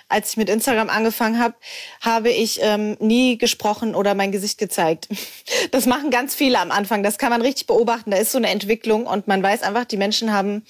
als 0.08 0.30
ich 0.30 0.36
mit 0.36 0.48
Instagram 0.48 0.90
angefangen 0.90 1.40
habe, 1.40 1.56
habe 2.00 2.30
ich 2.30 2.60
ähm, 2.62 2.96
nie 3.00 3.36
gesprochen 3.36 3.96
oder 3.96 4.14
mein 4.14 4.32
Gesicht 4.32 4.58
gezeigt. 4.58 5.08
Das 5.70 5.86
machen 5.86 6.10
ganz 6.10 6.34
viele 6.34 6.58
am 6.60 6.70
Anfang. 6.70 7.02
Das 7.02 7.18
kann 7.18 7.30
man 7.30 7.42
richtig 7.42 7.66
beobachten. 7.66 8.10
Da 8.10 8.16
ist 8.16 8.32
so 8.32 8.38
eine 8.38 8.48
Entwicklung 8.48 9.06
und 9.06 9.28
man 9.28 9.42
weiß 9.42 9.62
einfach, 9.62 9.84
die 9.84 9.96
Menschen 9.96 10.32
haben, 10.32 10.64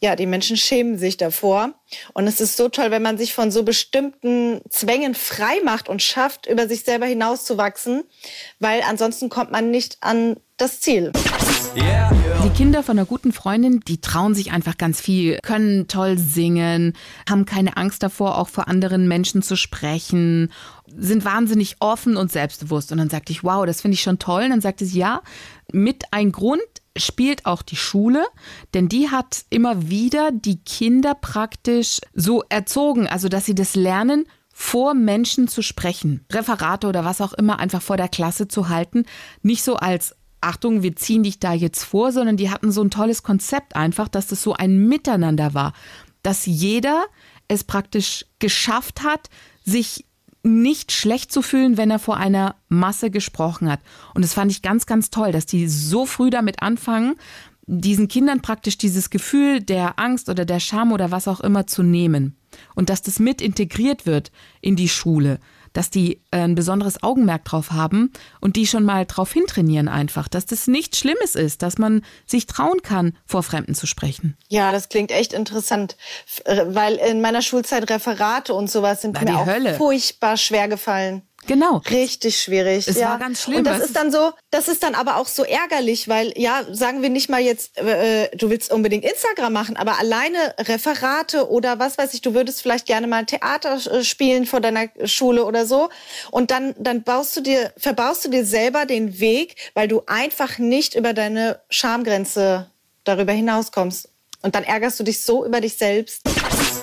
ja, 0.00 0.16
die 0.16 0.26
Menschen 0.26 0.56
schämen 0.56 0.98
sich 0.98 1.16
davor. 1.16 1.74
Und 2.12 2.26
es 2.26 2.40
ist 2.40 2.56
so 2.56 2.68
toll, 2.68 2.90
wenn 2.90 3.02
man 3.02 3.18
sich 3.18 3.34
von 3.34 3.50
so 3.50 3.62
bestimmten 3.62 4.60
Zwängen 4.68 5.14
frei 5.14 5.60
macht 5.64 5.88
und 5.88 6.02
schafft, 6.02 6.46
über 6.46 6.66
sich 6.66 6.82
selber 6.82 7.06
hinauszuwachsen, 7.06 8.04
weil 8.58 8.82
ansonsten 8.82 9.28
kommt 9.28 9.52
man 9.52 9.70
nicht 9.70 9.98
an 10.00 10.36
das 10.56 10.80
Ziel. 10.80 11.12
Yeah. 11.76 12.11
Die 12.44 12.50
Kinder 12.50 12.82
von 12.82 12.98
einer 12.98 13.06
guten 13.06 13.32
Freundin, 13.32 13.80
die 13.86 14.00
trauen 14.00 14.34
sich 14.34 14.50
einfach 14.50 14.76
ganz 14.76 15.00
viel, 15.00 15.38
können 15.44 15.86
toll 15.86 16.18
singen, 16.18 16.94
haben 17.28 17.46
keine 17.46 17.76
Angst 17.76 18.02
davor, 18.02 18.36
auch 18.36 18.48
vor 18.48 18.66
anderen 18.66 19.06
Menschen 19.06 19.42
zu 19.42 19.54
sprechen, 19.54 20.50
sind 20.86 21.24
wahnsinnig 21.24 21.76
offen 21.78 22.16
und 22.16 22.32
selbstbewusst. 22.32 22.90
Und 22.90 22.98
dann 22.98 23.10
sagte 23.10 23.30
ich, 23.30 23.44
wow, 23.44 23.64
das 23.64 23.80
finde 23.80 23.94
ich 23.94 24.02
schon 24.02 24.18
toll. 24.18 24.42
Und 24.42 24.50
dann 24.50 24.60
sagte 24.60 24.84
sie, 24.84 24.98
ja, 24.98 25.22
mit 25.72 26.02
ein 26.10 26.32
Grund 26.32 26.60
spielt 26.96 27.46
auch 27.46 27.62
die 27.62 27.76
Schule, 27.76 28.24
denn 28.74 28.88
die 28.88 29.08
hat 29.08 29.44
immer 29.48 29.88
wieder 29.88 30.32
die 30.32 30.58
Kinder 30.58 31.14
praktisch 31.14 32.00
so 32.12 32.42
erzogen, 32.48 33.06
also 33.06 33.28
dass 33.28 33.46
sie 33.46 33.54
das 33.54 33.76
lernen, 33.76 34.24
vor 34.52 34.94
Menschen 34.94 35.48
zu 35.48 35.62
sprechen, 35.62 36.24
Referate 36.30 36.86
oder 36.86 37.04
was 37.04 37.20
auch 37.20 37.32
immer 37.32 37.58
einfach 37.58 37.80
vor 37.80 37.96
der 37.96 38.08
Klasse 38.08 38.48
zu 38.48 38.68
halten, 38.68 39.04
nicht 39.42 39.62
so 39.62 39.76
als 39.76 40.14
Achtung, 40.42 40.82
wir 40.82 40.96
ziehen 40.96 41.22
dich 41.22 41.38
da 41.38 41.52
jetzt 41.52 41.84
vor, 41.84 42.12
sondern 42.12 42.36
die 42.36 42.50
hatten 42.50 42.72
so 42.72 42.82
ein 42.82 42.90
tolles 42.90 43.22
Konzept 43.22 43.76
einfach, 43.76 44.08
dass 44.08 44.26
das 44.26 44.42
so 44.42 44.54
ein 44.54 44.88
Miteinander 44.88 45.54
war, 45.54 45.72
dass 46.22 46.46
jeder 46.46 47.04
es 47.48 47.64
praktisch 47.64 48.26
geschafft 48.38 49.02
hat, 49.02 49.28
sich 49.64 50.04
nicht 50.42 50.90
schlecht 50.90 51.30
zu 51.30 51.40
fühlen, 51.40 51.76
wenn 51.76 51.90
er 51.90 51.98
vor 51.98 52.16
einer 52.16 52.56
Masse 52.68 53.10
gesprochen 53.10 53.70
hat. 53.70 53.80
Und 54.14 54.22
das 54.22 54.34
fand 54.34 54.50
ich 54.50 54.62
ganz, 54.62 54.86
ganz 54.86 55.10
toll, 55.10 55.30
dass 55.30 55.46
die 55.46 55.68
so 55.68 56.04
früh 56.04 56.30
damit 56.30 56.62
anfangen, 56.62 57.14
diesen 57.66 58.08
Kindern 58.08 58.42
praktisch 58.42 58.76
dieses 58.76 59.10
Gefühl 59.10 59.60
der 59.60 59.98
Angst 60.00 60.28
oder 60.28 60.44
der 60.44 60.58
Scham 60.58 60.90
oder 60.90 61.12
was 61.12 61.28
auch 61.28 61.40
immer 61.40 61.66
zu 61.66 61.82
nehmen. 61.82 62.36
Und 62.74 62.90
dass 62.90 63.02
das 63.02 63.20
mit 63.20 63.40
integriert 63.40 64.04
wird 64.04 64.32
in 64.60 64.74
die 64.74 64.88
Schule, 64.88 65.38
dass 65.72 65.90
die 65.90 66.20
äh, 66.30 66.38
ein 66.38 66.54
besonderes 66.54 67.02
Augenmerk 67.02 67.44
drauf 67.44 67.72
haben 67.72 68.12
und 68.40 68.56
die 68.56 68.66
schon 68.66 68.84
mal 68.84 69.06
drauf 69.06 69.32
hintrainieren 69.32 69.88
einfach, 69.88 70.28
dass 70.28 70.46
das 70.46 70.66
nichts 70.66 70.98
Schlimmes 70.98 71.34
ist, 71.34 71.62
dass 71.62 71.78
man 71.78 72.02
sich 72.26 72.46
trauen 72.46 72.82
kann, 72.82 73.16
vor 73.26 73.42
Fremden 73.42 73.74
zu 73.74 73.86
sprechen. 73.86 74.36
Ja, 74.48 74.72
das 74.72 74.88
klingt 74.88 75.10
echt 75.10 75.32
interessant, 75.32 75.96
äh, 76.44 76.64
weil 76.68 76.96
in 76.96 77.20
meiner 77.20 77.42
Schulzeit 77.42 77.90
Referate 77.90 78.54
und 78.54 78.70
sowas 78.70 79.02
sind 79.02 79.16
War 79.16 79.24
mir 79.24 79.38
auch 79.38 79.46
Hölle. 79.46 79.74
furchtbar 79.74 80.36
schwer 80.36 80.68
gefallen. 80.68 81.22
Genau. 81.46 81.82
Richtig 81.90 82.40
schwierig. 82.40 82.86
Es 82.86 82.96
ja. 82.96 83.10
war 83.10 83.18
ganz 83.18 83.42
schlimm, 83.42 83.58
Und 83.58 83.66
das 83.66 83.80
ist 83.80 83.96
dann 83.96 84.12
so, 84.12 84.32
das 84.50 84.68
ist 84.68 84.82
dann 84.82 84.94
aber 84.94 85.16
auch 85.16 85.26
so 85.26 85.42
ärgerlich, 85.42 86.08
weil 86.08 86.32
ja, 86.36 86.62
sagen 86.70 87.02
wir 87.02 87.10
nicht 87.10 87.28
mal 87.28 87.40
jetzt, 87.40 87.78
äh, 87.78 88.28
du 88.36 88.48
willst 88.48 88.72
unbedingt 88.72 89.04
Instagram 89.04 89.52
machen, 89.52 89.76
aber 89.76 89.98
alleine 89.98 90.54
Referate 90.58 91.50
oder 91.50 91.78
was 91.78 91.98
weiß 91.98 92.14
ich, 92.14 92.20
du 92.20 92.34
würdest 92.34 92.62
vielleicht 92.62 92.86
gerne 92.86 93.06
mal 93.06 93.26
Theater 93.26 93.74
äh, 93.74 94.04
spielen 94.04 94.46
vor 94.46 94.60
deiner 94.60 94.86
Schule 95.04 95.44
oder 95.44 95.66
so. 95.66 95.88
Und 96.30 96.50
dann, 96.50 96.74
dann 96.78 97.02
baust 97.02 97.36
du 97.36 97.40
dir, 97.40 97.72
verbaust 97.76 98.24
du 98.24 98.28
dir 98.28 98.44
selber 98.44 98.86
den 98.86 99.18
Weg, 99.18 99.56
weil 99.74 99.88
du 99.88 100.02
einfach 100.06 100.58
nicht 100.58 100.94
über 100.94 101.12
deine 101.12 101.60
Schamgrenze 101.70 102.70
darüber 103.04 103.32
hinauskommst. 103.32 104.08
Und 104.42 104.54
dann 104.54 104.64
ärgerst 104.64 104.98
du 105.00 105.04
dich 105.04 105.20
so 105.20 105.44
über 105.44 105.60
dich 105.60 105.74
selbst. 105.74 106.22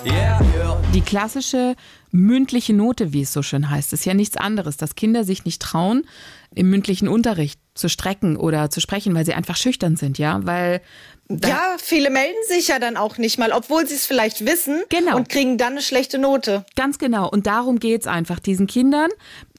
Yeah, 0.04 0.40
yeah. 0.40 0.59
Die 0.92 1.02
klassische 1.02 1.76
mündliche 2.10 2.72
Note, 2.74 3.12
wie 3.12 3.22
es 3.22 3.32
so 3.32 3.42
schön 3.42 3.70
heißt, 3.70 3.92
ist 3.92 4.04
ja 4.04 4.12
nichts 4.14 4.36
anderes, 4.36 4.76
dass 4.76 4.96
Kinder 4.96 5.22
sich 5.22 5.44
nicht 5.44 5.62
trauen, 5.62 6.04
im 6.52 6.68
mündlichen 6.68 7.06
Unterricht 7.06 7.60
zu 7.74 7.88
strecken 7.88 8.36
oder 8.36 8.70
zu 8.70 8.80
sprechen, 8.80 9.14
weil 9.14 9.24
sie 9.24 9.34
einfach 9.34 9.56
schüchtern 9.56 9.94
sind, 9.94 10.18
ja, 10.18 10.40
weil 10.44 10.80
Ja, 11.28 11.76
viele 11.78 12.10
melden 12.10 12.36
sich 12.48 12.68
ja 12.68 12.80
dann 12.80 12.96
auch 12.96 13.18
nicht 13.18 13.38
mal, 13.38 13.52
obwohl 13.52 13.86
sie 13.86 13.94
es 13.94 14.04
vielleicht 14.06 14.44
wissen 14.44 14.82
Genau. 14.88 15.16
und 15.16 15.28
kriegen 15.28 15.58
dann 15.58 15.74
eine 15.74 15.82
schlechte 15.82 16.18
Note. 16.18 16.66
Ganz 16.74 16.98
genau. 16.98 17.30
Und 17.30 17.46
darum 17.46 17.78
geht's 17.78 18.08
einfach, 18.08 18.40
diesen 18.40 18.66
Kindern, 18.66 19.10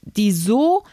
die 0.02 0.32
so 0.32 0.84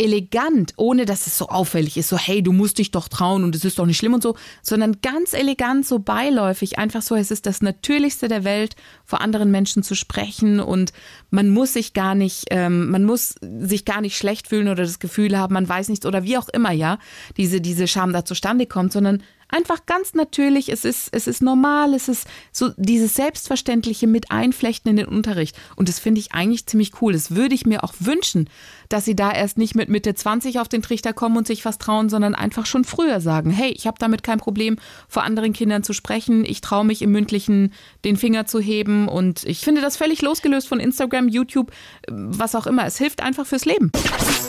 elegant, 0.00 0.74
ohne 0.76 1.06
dass 1.06 1.26
es 1.26 1.36
so 1.36 1.48
auffällig 1.48 1.96
ist, 1.96 2.08
so 2.08 2.16
hey, 2.16 2.40
du 2.40 2.52
musst 2.52 2.78
dich 2.78 2.92
doch 2.92 3.08
trauen 3.08 3.42
und 3.42 3.56
es 3.56 3.64
ist 3.64 3.80
doch 3.80 3.86
nicht 3.86 3.98
schlimm 3.98 4.14
und 4.14 4.22
so, 4.22 4.36
sondern 4.62 5.00
ganz 5.02 5.32
elegant, 5.32 5.86
so 5.86 5.98
beiläufig, 5.98 6.78
einfach 6.78 7.02
so, 7.02 7.16
es 7.16 7.32
ist 7.32 7.46
das 7.46 7.62
Natürlichste 7.62 8.28
der 8.28 8.44
Welt, 8.44 8.76
vor 9.04 9.20
anderen 9.20 9.50
Menschen 9.50 9.82
zu 9.82 9.96
sprechen 9.96 10.60
und 10.60 10.92
man 11.30 11.50
muss 11.50 11.72
sich 11.72 11.94
gar 11.94 12.14
nicht, 12.14 12.44
ähm, 12.50 12.90
man 12.90 13.04
muss 13.04 13.34
sich 13.40 13.84
gar 13.84 14.00
nicht 14.00 14.16
schlecht 14.16 14.46
fühlen 14.46 14.68
oder 14.68 14.84
das 14.84 15.00
Gefühl 15.00 15.36
haben, 15.36 15.54
man 15.54 15.68
weiß 15.68 15.88
nichts 15.88 16.06
oder 16.06 16.22
wie 16.22 16.38
auch 16.38 16.48
immer, 16.48 16.70
ja, 16.70 16.98
diese, 17.36 17.60
diese 17.60 17.88
Scham 17.88 18.12
da 18.12 18.24
zustande 18.24 18.66
kommt, 18.66 18.92
sondern 18.92 19.22
einfach 19.48 19.86
ganz 19.86 20.14
natürlich, 20.14 20.68
es 20.70 20.84
ist, 20.84 21.08
es 21.12 21.26
ist 21.26 21.42
normal, 21.42 21.94
es 21.94 22.08
ist 22.08 22.26
so 22.52 22.70
dieses 22.76 23.14
Selbstverständliche 23.14 24.06
mit 24.06 24.30
einflechten 24.30 24.90
in 24.90 24.96
den 24.96 25.06
Unterricht. 25.06 25.56
Und 25.76 25.88
das 25.88 25.98
finde 25.98 26.20
ich 26.20 26.32
eigentlich 26.32 26.66
ziemlich 26.66 27.00
cool. 27.00 27.12
Das 27.12 27.34
würde 27.34 27.54
ich 27.54 27.66
mir 27.66 27.84
auch 27.84 27.94
wünschen, 27.98 28.48
dass 28.88 29.04
sie 29.04 29.16
da 29.16 29.32
erst 29.32 29.58
nicht 29.58 29.74
mit 29.74 29.88
Mitte 29.88 30.14
20 30.14 30.60
auf 30.60 30.68
den 30.68 30.82
Trichter 30.82 31.12
kommen 31.12 31.36
und 31.36 31.46
sich 31.46 31.64
was 31.64 31.78
trauen, 31.78 32.08
sondern 32.08 32.34
einfach 32.34 32.66
schon 32.66 32.84
früher 32.84 33.20
sagen, 33.20 33.50
hey, 33.50 33.70
ich 33.70 33.86
habe 33.86 33.98
damit 33.98 34.22
kein 34.22 34.38
Problem, 34.38 34.76
vor 35.08 35.24
anderen 35.24 35.52
Kindern 35.52 35.82
zu 35.82 35.92
sprechen, 35.92 36.44
ich 36.44 36.60
traue 36.60 36.84
mich 36.84 37.02
im 37.02 37.10
Mündlichen 37.10 37.72
den 38.04 38.16
Finger 38.16 38.46
zu 38.46 38.60
heben 38.60 39.08
und 39.08 39.44
ich 39.44 39.60
finde 39.60 39.80
das 39.80 39.96
völlig 39.96 40.22
losgelöst 40.22 40.68
von 40.68 40.80
Instagram, 40.80 41.28
YouTube, 41.28 41.72
was 42.08 42.54
auch 42.54 42.66
immer. 42.66 42.86
Es 42.86 42.98
hilft 42.98 43.22
einfach 43.22 43.46
fürs 43.46 43.64
Leben. 43.64 43.90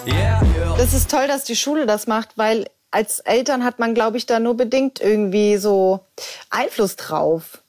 Yeah, 0.05 0.41
yeah. 0.55 0.77
Das 0.77 0.93
ist 0.93 1.11
toll, 1.11 1.27
dass 1.27 1.43
die 1.43 1.55
Schule 1.55 1.85
das 1.85 2.07
macht, 2.07 2.37
weil 2.37 2.65
als 2.91 3.19
Eltern 3.19 3.63
hat 3.63 3.79
man, 3.79 3.93
glaube 3.93 4.17
ich, 4.17 4.25
da 4.25 4.39
nur 4.39 4.55
bedingt 4.55 4.99
irgendwie 4.99 5.57
so 5.57 6.01
Einfluss 6.49 6.95
drauf. 6.95 7.63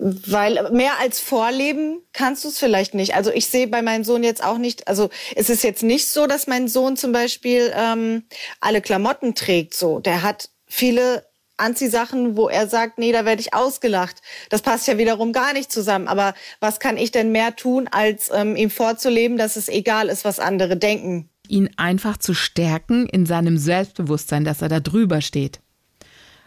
Weil 0.00 0.70
mehr 0.70 1.00
als 1.00 1.18
vorleben 1.18 2.00
kannst 2.12 2.44
du 2.44 2.48
es 2.48 2.58
vielleicht 2.58 2.94
nicht. 2.94 3.16
Also 3.16 3.32
ich 3.32 3.48
sehe 3.48 3.66
bei 3.66 3.82
meinem 3.82 4.04
Sohn 4.04 4.22
jetzt 4.22 4.44
auch 4.44 4.58
nicht, 4.58 4.86
also 4.86 5.10
es 5.34 5.50
ist 5.50 5.64
jetzt 5.64 5.82
nicht 5.82 6.06
so, 6.08 6.28
dass 6.28 6.46
mein 6.46 6.68
Sohn 6.68 6.96
zum 6.96 7.10
Beispiel 7.10 7.72
ähm, 7.74 8.22
alle 8.60 8.80
Klamotten 8.80 9.34
trägt. 9.34 9.74
So, 9.74 9.98
der 9.98 10.22
hat 10.22 10.50
viele 10.66 11.26
Anziehsachen, 11.56 12.36
wo 12.36 12.48
er 12.48 12.68
sagt, 12.68 12.98
nee, 12.98 13.10
da 13.10 13.24
werde 13.24 13.40
ich 13.40 13.54
ausgelacht. 13.54 14.22
Das 14.50 14.62
passt 14.62 14.86
ja 14.86 14.98
wiederum 14.98 15.32
gar 15.32 15.52
nicht 15.52 15.72
zusammen. 15.72 16.06
Aber 16.06 16.34
was 16.60 16.78
kann 16.78 16.96
ich 16.96 17.10
denn 17.10 17.32
mehr 17.32 17.56
tun, 17.56 17.88
als 17.90 18.30
ähm, 18.32 18.54
ihm 18.54 18.70
vorzuleben, 18.70 19.36
dass 19.36 19.56
es 19.56 19.68
egal 19.68 20.08
ist, 20.08 20.24
was 20.24 20.38
andere 20.38 20.76
denken? 20.76 21.28
Ihn 21.50 21.70
einfach 21.76 22.16
zu 22.16 22.34
stärken 22.34 23.06
in 23.06 23.26
seinem 23.26 23.58
Selbstbewusstsein, 23.58 24.44
dass 24.44 24.62
er 24.62 24.68
da 24.68 24.80
drüber 24.80 25.20
steht. 25.20 25.60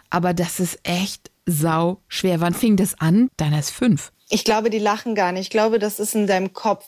Aber 0.09 0.33
das 0.33 0.59
ist 0.59 0.79
echt 0.83 1.31
sau 1.45 2.01
schwer. 2.07 2.39
Wann 2.41 2.53
fing 2.53 2.75
das 2.75 2.99
an? 2.99 3.29
Deiner 3.37 3.59
ist 3.59 3.71
fünf. 3.71 4.11
Ich 4.29 4.43
glaube, 4.43 4.69
die 4.69 4.79
lachen 4.79 5.15
gar 5.15 5.31
nicht. 5.31 5.43
Ich 5.43 5.49
glaube, 5.49 5.79
das 5.79 5.99
ist 5.99 6.15
in 6.15 6.27
seinem 6.27 6.53
Kopf. 6.53 6.85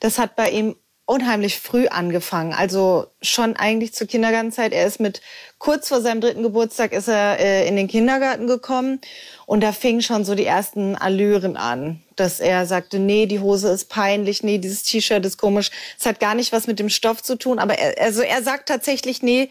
Das 0.00 0.18
hat 0.18 0.36
bei 0.36 0.50
ihm 0.50 0.76
unheimlich 1.04 1.58
früh 1.58 1.88
angefangen. 1.88 2.52
Also 2.52 3.06
schon 3.20 3.56
eigentlich 3.56 3.92
zur 3.92 4.06
Kindergartenzeit. 4.06 4.72
Er 4.72 4.86
ist 4.86 5.00
mit 5.00 5.20
kurz 5.58 5.88
vor 5.88 6.00
seinem 6.00 6.20
dritten 6.20 6.42
Geburtstag 6.42 6.92
ist 6.92 7.08
er 7.08 7.38
äh, 7.40 7.66
in 7.66 7.76
den 7.76 7.88
Kindergarten 7.88 8.46
gekommen 8.46 9.00
und 9.46 9.62
da 9.62 9.72
fingen 9.72 10.02
schon 10.02 10.24
so 10.24 10.34
die 10.34 10.46
ersten 10.46 10.96
Allüren 10.96 11.56
an, 11.56 12.02
dass 12.16 12.40
er 12.40 12.66
sagte, 12.66 12.98
nee, 12.98 13.26
die 13.26 13.40
Hose 13.40 13.68
ist 13.68 13.88
peinlich, 13.88 14.42
nee, 14.42 14.58
dieses 14.58 14.84
T-Shirt 14.84 15.24
ist 15.26 15.38
komisch. 15.38 15.70
Es 15.98 16.06
hat 16.06 16.20
gar 16.20 16.34
nicht 16.34 16.52
was 16.52 16.66
mit 16.66 16.78
dem 16.78 16.88
Stoff 16.88 17.22
zu 17.22 17.36
tun, 17.36 17.58
aber 17.58 17.78
er, 17.78 18.00
also 18.02 18.22
er 18.22 18.42
sagt 18.42 18.68
tatsächlich, 18.68 19.22
nee, 19.22 19.50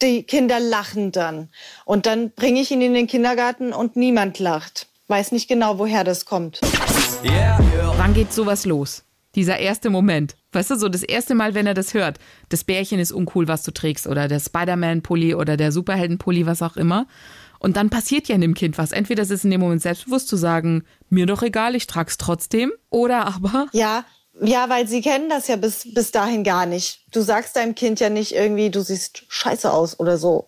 die 0.00 0.22
Kinder 0.22 0.60
lachen 0.60 1.12
dann. 1.12 1.48
Und 1.84 2.06
dann 2.06 2.30
bringe 2.30 2.60
ich 2.60 2.70
ihn 2.70 2.80
in 2.80 2.94
den 2.94 3.06
Kindergarten 3.06 3.72
und 3.72 3.96
niemand 3.96 4.38
lacht. 4.38 4.86
Weiß 5.08 5.32
nicht 5.32 5.48
genau, 5.48 5.78
woher 5.78 6.04
das 6.04 6.24
kommt. 6.24 6.60
Yeah, 7.24 7.60
yeah. 7.74 7.94
Wann 7.96 8.14
geht 8.14 8.32
sowas 8.32 8.64
los? 8.64 9.04
Dieser 9.34 9.58
erste 9.58 9.90
Moment. 9.90 10.36
Weißt 10.52 10.70
du, 10.70 10.76
so 10.76 10.88
das 10.88 11.02
erste 11.02 11.34
Mal, 11.34 11.54
wenn 11.54 11.66
er 11.66 11.74
das 11.74 11.94
hört. 11.94 12.18
Das 12.48 12.64
Bärchen 12.64 12.98
ist 12.98 13.12
uncool, 13.12 13.48
was 13.48 13.62
du 13.62 13.72
trägst. 13.72 14.06
Oder 14.06 14.28
der 14.28 14.40
Spider-Man-Pulli 14.40 15.34
oder 15.34 15.56
der 15.56 15.72
Superhelden-Pulli, 15.72 16.46
was 16.46 16.62
auch 16.62 16.76
immer. 16.76 17.06
Und 17.58 17.76
dann 17.76 17.90
passiert 17.90 18.28
ja 18.28 18.34
in 18.34 18.40
dem 18.40 18.54
Kind 18.54 18.76
was. 18.76 18.92
Entweder 18.92 19.22
es 19.22 19.30
ist 19.30 19.44
in 19.44 19.50
dem 19.50 19.60
Moment 19.60 19.82
selbstbewusst 19.82 20.28
zu 20.28 20.36
sagen, 20.36 20.82
mir 21.08 21.26
doch 21.26 21.42
egal, 21.42 21.74
ich 21.74 21.86
trag's 21.86 22.18
trotzdem. 22.18 22.72
Oder 22.90 23.26
aber, 23.26 23.68
Ja, 23.72 24.04
ja, 24.40 24.68
weil 24.70 24.88
sie 24.88 25.02
kennen 25.02 25.28
das 25.28 25.46
ja 25.48 25.56
bis, 25.56 25.92
bis 25.92 26.10
dahin 26.10 26.42
gar 26.42 26.64
nicht. 26.64 27.00
Du 27.12 27.20
sagst 27.20 27.54
deinem 27.54 27.74
Kind 27.74 28.00
ja 28.00 28.08
nicht 28.08 28.34
irgendwie, 28.34 28.70
du 28.70 28.80
siehst 28.80 29.24
scheiße 29.28 29.70
aus 29.70 30.00
oder 30.00 30.16
so. 30.16 30.46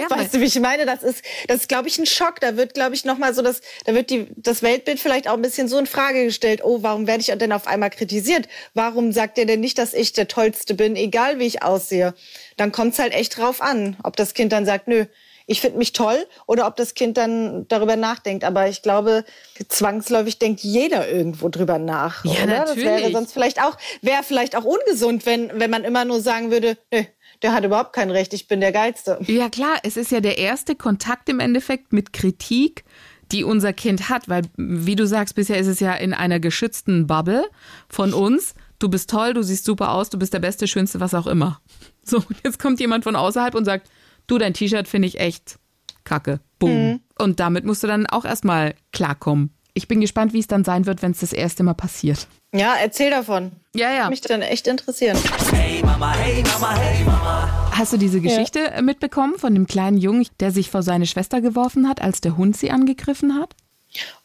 Ja, 0.00 0.08
weißt 0.16 0.34
du, 0.34 0.40
wie 0.40 0.44
ich 0.44 0.60
meine? 0.60 0.86
Das 0.86 1.02
ist, 1.02 1.24
das 1.48 1.62
ist, 1.62 1.68
glaube 1.68 1.88
ich, 1.88 1.98
ein 1.98 2.06
Schock. 2.06 2.38
Da 2.40 2.56
wird, 2.56 2.74
glaube 2.74 2.94
ich, 2.94 3.04
nochmal 3.04 3.34
so 3.34 3.42
das, 3.42 3.60
da 3.84 3.94
wird 3.94 4.10
die, 4.10 4.28
das 4.36 4.62
Weltbild 4.62 5.00
vielleicht 5.00 5.28
auch 5.28 5.34
ein 5.34 5.42
bisschen 5.42 5.66
so 5.66 5.78
in 5.78 5.86
Frage 5.86 6.24
gestellt. 6.24 6.60
Oh, 6.62 6.78
warum 6.82 7.08
werde 7.08 7.20
ich 7.20 7.26
denn 7.26 7.52
auf 7.52 7.66
einmal 7.66 7.90
kritisiert? 7.90 8.46
Warum 8.74 9.10
sagt 9.10 9.36
ihr 9.38 9.46
denn 9.46 9.60
nicht, 9.60 9.78
dass 9.78 9.94
ich 9.94 10.12
der 10.12 10.28
Tollste 10.28 10.74
bin, 10.74 10.94
egal 10.94 11.40
wie 11.40 11.46
ich 11.46 11.62
aussehe? 11.64 12.14
Dann 12.56 12.70
kommt 12.70 12.92
es 12.92 13.00
halt 13.00 13.12
echt 13.12 13.36
drauf 13.36 13.60
an, 13.60 13.96
ob 14.04 14.14
das 14.14 14.32
Kind 14.32 14.52
dann 14.52 14.64
sagt, 14.64 14.86
nö, 14.86 15.06
ich 15.48 15.62
finde 15.62 15.78
mich 15.78 15.94
toll 15.94 16.26
oder 16.46 16.66
ob 16.66 16.76
das 16.76 16.94
Kind 16.94 17.16
dann 17.16 17.66
darüber 17.68 17.96
nachdenkt. 17.96 18.44
Aber 18.44 18.68
ich 18.68 18.82
glaube, 18.82 19.24
zwangsläufig 19.68 20.38
denkt 20.38 20.60
jeder 20.60 21.08
irgendwo 21.08 21.48
drüber 21.48 21.78
nach. 21.78 22.24
Ja, 22.24 22.44
oder? 22.44 22.60
Das 22.66 22.76
wäre 22.76 22.90
natürlich. 22.90 23.12
sonst 23.14 23.32
vielleicht 23.32 23.62
auch, 23.62 23.76
wäre 24.02 24.22
vielleicht 24.22 24.54
auch 24.54 24.64
ungesund, 24.64 25.24
wenn, 25.24 25.50
wenn 25.54 25.70
man 25.70 25.84
immer 25.84 26.04
nur 26.04 26.20
sagen 26.20 26.50
würde, 26.50 26.76
nö, 26.92 27.02
der 27.40 27.52
hat 27.52 27.64
überhaupt 27.64 27.94
kein 27.94 28.10
Recht, 28.10 28.34
ich 28.34 28.46
bin 28.46 28.60
der 28.60 28.72
Geilste. 28.72 29.18
ja 29.26 29.48
klar, 29.48 29.78
es 29.84 29.96
ist 29.96 30.10
ja 30.10 30.20
der 30.20 30.36
erste 30.36 30.76
Kontakt 30.76 31.30
im 31.30 31.40
Endeffekt 31.40 31.94
mit 31.94 32.12
Kritik, 32.12 32.84
die 33.32 33.42
unser 33.42 33.72
Kind 33.72 34.10
hat. 34.10 34.28
Weil, 34.28 34.42
wie 34.58 34.96
du 34.96 35.06
sagst, 35.06 35.34
bisher 35.34 35.56
ist 35.56 35.66
es 35.66 35.80
ja 35.80 35.94
in 35.94 36.12
einer 36.12 36.40
geschützten 36.40 37.06
Bubble 37.06 37.48
von 37.88 38.12
uns. 38.12 38.54
Du 38.78 38.90
bist 38.90 39.08
toll, 39.08 39.32
du 39.32 39.42
siehst 39.42 39.64
super 39.64 39.92
aus, 39.92 40.10
du 40.10 40.18
bist 40.18 40.34
der 40.34 40.40
Beste, 40.40 40.68
Schönste, 40.68 41.00
was 41.00 41.14
auch 41.14 41.26
immer. 41.26 41.60
So, 42.04 42.18
und 42.18 42.36
jetzt 42.42 42.58
kommt 42.58 42.80
jemand 42.80 43.04
von 43.04 43.16
außerhalb 43.16 43.54
und 43.54 43.66
sagt, 43.66 43.90
du, 44.28 44.38
dein 44.38 44.54
T-Shirt 44.54 44.86
finde 44.86 45.08
ich 45.08 45.18
echt 45.18 45.58
kacke. 46.04 46.40
Boom. 46.58 47.00
Und 47.18 47.40
damit 47.40 47.64
musst 47.64 47.82
du 47.82 47.86
dann 47.86 48.06
auch 48.06 48.24
erstmal 48.24 48.74
klarkommen. 48.92 49.52
Ich 49.74 49.86
bin 49.86 50.00
gespannt, 50.00 50.32
wie 50.32 50.40
es 50.40 50.46
dann 50.46 50.64
sein 50.64 50.86
wird, 50.86 51.02
wenn 51.02 51.12
es 51.12 51.20
das 51.20 51.32
erste 51.32 51.62
Mal 51.62 51.74
passiert. 51.74 52.26
Ja, 52.52 52.74
erzähl 52.80 53.10
davon. 53.10 53.52
Ja, 53.74 53.92
ja. 53.92 54.08
Mich 54.08 54.22
dann 54.22 54.42
echt 54.42 54.66
interessieren. 54.66 55.18
Hey 55.52 55.82
Mama, 55.82 56.14
hey 56.14 56.42
Mama, 56.42 56.74
hey 56.76 57.04
Mama. 57.04 57.70
Hast 57.72 57.92
du 57.92 57.96
diese 57.96 58.20
Geschichte 58.20 58.70
äh, 58.70 58.82
mitbekommen 58.82 59.38
von 59.38 59.54
dem 59.54 59.66
kleinen 59.66 59.98
Jungen, 59.98 60.26
der 60.40 60.50
sich 60.50 60.70
vor 60.70 60.82
seine 60.82 61.06
Schwester 61.06 61.40
geworfen 61.40 61.88
hat, 61.88 62.00
als 62.00 62.20
der 62.20 62.36
Hund 62.36 62.56
sie 62.56 62.70
angegriffen 62.70 63.34
hat? 63.34 63.54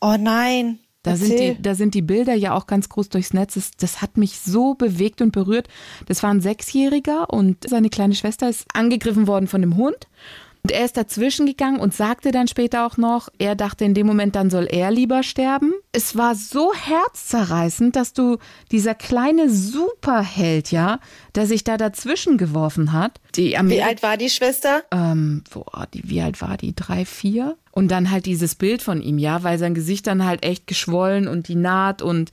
Oh 0.02 0.16
nein. 0.18 0.80
Da 1.04 1.18
sind, 1.18 1.38
die, 1.38 1.62
da 1.62 1.76
sind 1.76 1.94
die 1.96 2.02
Bilder 2.02 2.34
ja 2.34 2.54
auch 2.56 2.66
ganz 2.66 2.88
groß 2.90 3.10
durchs 3.10 3.34
Netz. 3.34 3.56
Das, 3.56 3.72
das 3.72 4.02
hat 4.02 4.18
mich 4.18 4.40
so 4.40 4.74
bewegt 4.74 5.22
und 5.22 5.32
berührt. 5.34 5.68
Das 6.08 6.24
war 6.24 6.30
ein 6.30 6.40
Sechsjähriger 6.42 7.30
und 7.30 7.70
seine 7.70 7.90
kleine 7.90 8.16
Schwester 8.16 8.50
ist 8.50 8.66
angegriffen 8.74 9.28
worden 9.28 9.48
von 9.48 9.62
dem 9.62 9.76
Hund. 9.76 10.08
Und 10.66 10.72
er 10.72 10.86
ist 10.86 10.96
dazwischen 10.96 11.46
gegangen 11.46 11.82
und 11.82 11.94
sagte 11.94 12.32
dann 12.32 12.48
später 12.48 12.86
auch 12.86 12.96
noch, 12.96 13.28
er 13.38 13.54
dachte 13.54 13.84
in 13.84 13.94
dem 13.94 14.08
Moment, 14.08 14.38
dann 14.38 14.50
soll 14.50 14.66
er 14.72 14.92
lieber 14.92 15.22
sterben. 15.22 15.74
Es 15.92 16.16
war 16.16 16.36
so 16.36 16.72
herzzerreißend, 16.74 17.98
dass 17.98 18.14
du 18.14 18.38
dieser 18.72 18.96
kleine 18.96 19.50
Superheld, 19.50 20.72
ja, 20.72 21.00
der 21.36 21.48
sich 21.48 21.66
da 21.66 21.76
dazwischen 21.76 22.38
geworfen 22.38 22.94
hat. 22.94 23.20
Die 23.36 23.58
Wie 23.62 23.82
alt 23.82 24.04
war 24.04 24.16
die 24.16 24.30
Schwester? 24.30 24.84
ähm, 24.92 25.44
boah, 25.54 25.86
die, 25.94 26.10
wie 26.10 26.22
alt 26.22 26.42
war 26.42 26.56
die? 26.56 26.74
Drei, 26.74 27.04
vier? 27.04 27.58
Und 27.76 27.90
dann 27.90 28.12
halt 28.12 28.28
dieses 28.28 28.54
Bild 28.54 28.84
von 28.84 29.02
ihm, 29.02 29.18
ja, 29.18 29.42
weil 29.42 29.58
sein 29.58 29.74
Gesicht 29.74 30.06
dann 30.06 30.24
halt 30.24 30.46
echt 30.46 30.68
geschwollen 30.68 31.28
und 31.28 31.48
die 31.48 31.56
Naht 31.56 32.04
und 32.04 32.32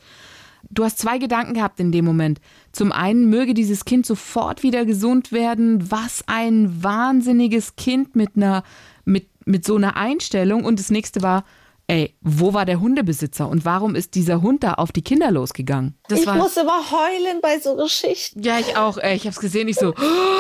du 0.69 0.85
hast 0.85 0.99
zwei 0.99 1.17
Gedanken 1.17 1.55
gehabt 1.55 1.81
in 1.81 1.93
dem 1.93 2.05
Moment. 2.05 2.43
Zum 2.73 2.93
einen 2.93 3.31
möge 3.31 3.55
dieses 3.55 3.87
Kind 3.87 4.05
sofort 4.05 4.63
wieder 4.63 4.85
gesund 4.85 5.33
werden. 5.33 5.91
Was 5.91 6.25
ein 6.27 6.83
wahnsinniges 6.83 7.77
Kind 7.77 8.17
mit 8.17 8.37
einer, 8.37 8.65
mit, 9.07 9.29
mit 9.47 9.65
so 9.65 9.77
einer 9.77 9.97
Einstellung. 9.97 10.63
Und 10.63 10.79
das 10.79 10.91
nächste 10.91 11.23
war, 11.23 11.45
ey, 11.87 12.15
wo 12.21 12.53
war 12.53 12.67
der 12.67 12.79
Hundebesitzer 12.79 13.49
und 13.49 13.65
warum 13.65 13.95
ist 13.95 14.15
dieser 14.17 14.43
Hund 14.43 14.63
da 14.63 14.75
auf 14.75 14.93
die 14.93 15.03
Kinder 15.03 15.31
losgegangen? 15.31 15.97
Das 16.09 16.21
ich 16.21 16.27
war, 16.27 16.37
muss 16.37 16.59
immer 16.59 16.91
heulen 16.91 17.41
bei 17.41 17.59
so 17.59 17.77
Geschichten. 17.77 18.43
ja, 18.43 18.59
ich 18.59 18.77
auch, 18.77 18.99
ey, 18.99 19.17
ich 19.17 19.27
hab's 19.27 19.41
gesehen, 19.41 19.69
ich 19.69 19.77
so, 19.77 19.95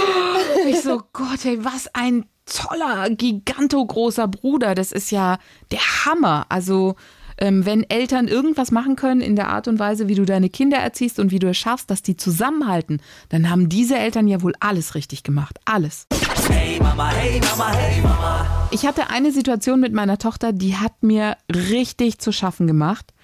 ich 0.69 0.81
so, 0.81 1.03
Gott, 1.15 1.45
ey, 1.47 1.65
was 1.65 1.89
ein 1.95 2.27
toller, 2.51 3.09
gigantogroßer 3.11 4.29
Bruder, 4.29 4.75
das 4.75 4.93
ist 4.93 5.11
ja 5.11 5.39
der 5.71 5.81
Hammer. 6.05 6.47
Also, 6.49 6.97
ähm, 7.39 7.65
wenn 7.65 7.89
Eltern 7.89 8.29
irgendwas 8.29 8.71
machen 8.71 8.97
können 8.97 9.23
in 9.23 9.35
der 9.35 9.49
Art 9.49 9.67
und 9.67 9.79
Weise, 9.79 10.09
wie 10.09 10.15
du 10.15 10.27
deine 10.27 10.51
Kinder 10.51 10.77
erziehst 10.77 11.19
und 11.19 11.31
wie 11.31 11.39
du 11.39 11.49
es 11.49 11.57
schaffst, 11.57 11.91
dass 11.91 12.03
die 12.03 12.17
zusammenhalten, 12.17 13.01
dann 13.31 13.49
haben 13.49 13.69
diese 13.69 13.97
Eltern 13.97 14.29
ja 14.29 14.43
wohl 14.43 14.53
alles 14.61 14.95
richtig 14.95 15.23
gemacht. 15.23 15.59
Alles. 15.65 16.07
Hey 16.51 16.79
Mama, 16.79 17.11
hey 17.11 17.41
Mama, 17.41 17.73
hey 17.73 18.03
Mama. 18.03 18.69
Ich 18.71 18.87
hatte 18.87 19.09
eine 19.09 19.33
Situation 19.33 19.81
mit 19.81 19.93
meiner 19.93 20.19
Tochter, 20.19 20.53
die 20.53 20.77
hat 20.77 21.03
mir 21.03 21.37
richtig 21.51 22.19
zu 22.19 22.33
schaffen 22.33 22.67
gemacht. 22.67 23.15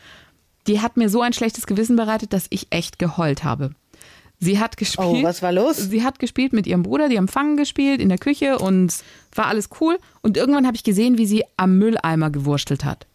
Die 0.66 0.80
hat 0.80 0.96
mir 0.96 1.08
so 1.08 1.20
ein 1.20 1.32
schlechtes 1.32 1.66
Gewissen 1.66 1.96
bereitet, 1.96 2.32
dass 2.32 2.46
ich 2.50 2.68
echt 2.70 2.98
geheult 2.98 3.44
habe. 3.44 3.70
Sie 4.38 4.58
hat 4.58 4.76
gespielt. 4.76 5.08
Oh, 5.08 5.22
was 5.22 5.42
war 5.42 5.52
los? 5.52 5.76
Sie 5.76 6.04
hat 6.04 6.18
gespielt 6.18 6.52
mit 6.52 6.66
ihrem 6.66 6.82
Bruder, 6.82 7.08
die 7.08 7.16
haben 7.16 7.28
Fangen 7.28 7.56
gespielt 7.56 8.00
in 8.00 8.08
der 8.08 8.18
Küche 8.18 8.58
und 8.58 8.94
war 9.34 9.46
alles 9.46 9.70
cool. 9.80 9.98
Und 10.22 10.36
irgendwann 10.36 10.66
habe 10.66 10.76
ich 10.76 10.84
gesehen, 10.84 11.18
wie 11.18 11.26
sie 11.26 11.44
am 11.56 11.78
Mülleimer 11.78 12.30
gewurstelt 12.30 12.84
hat. 12.84 13.06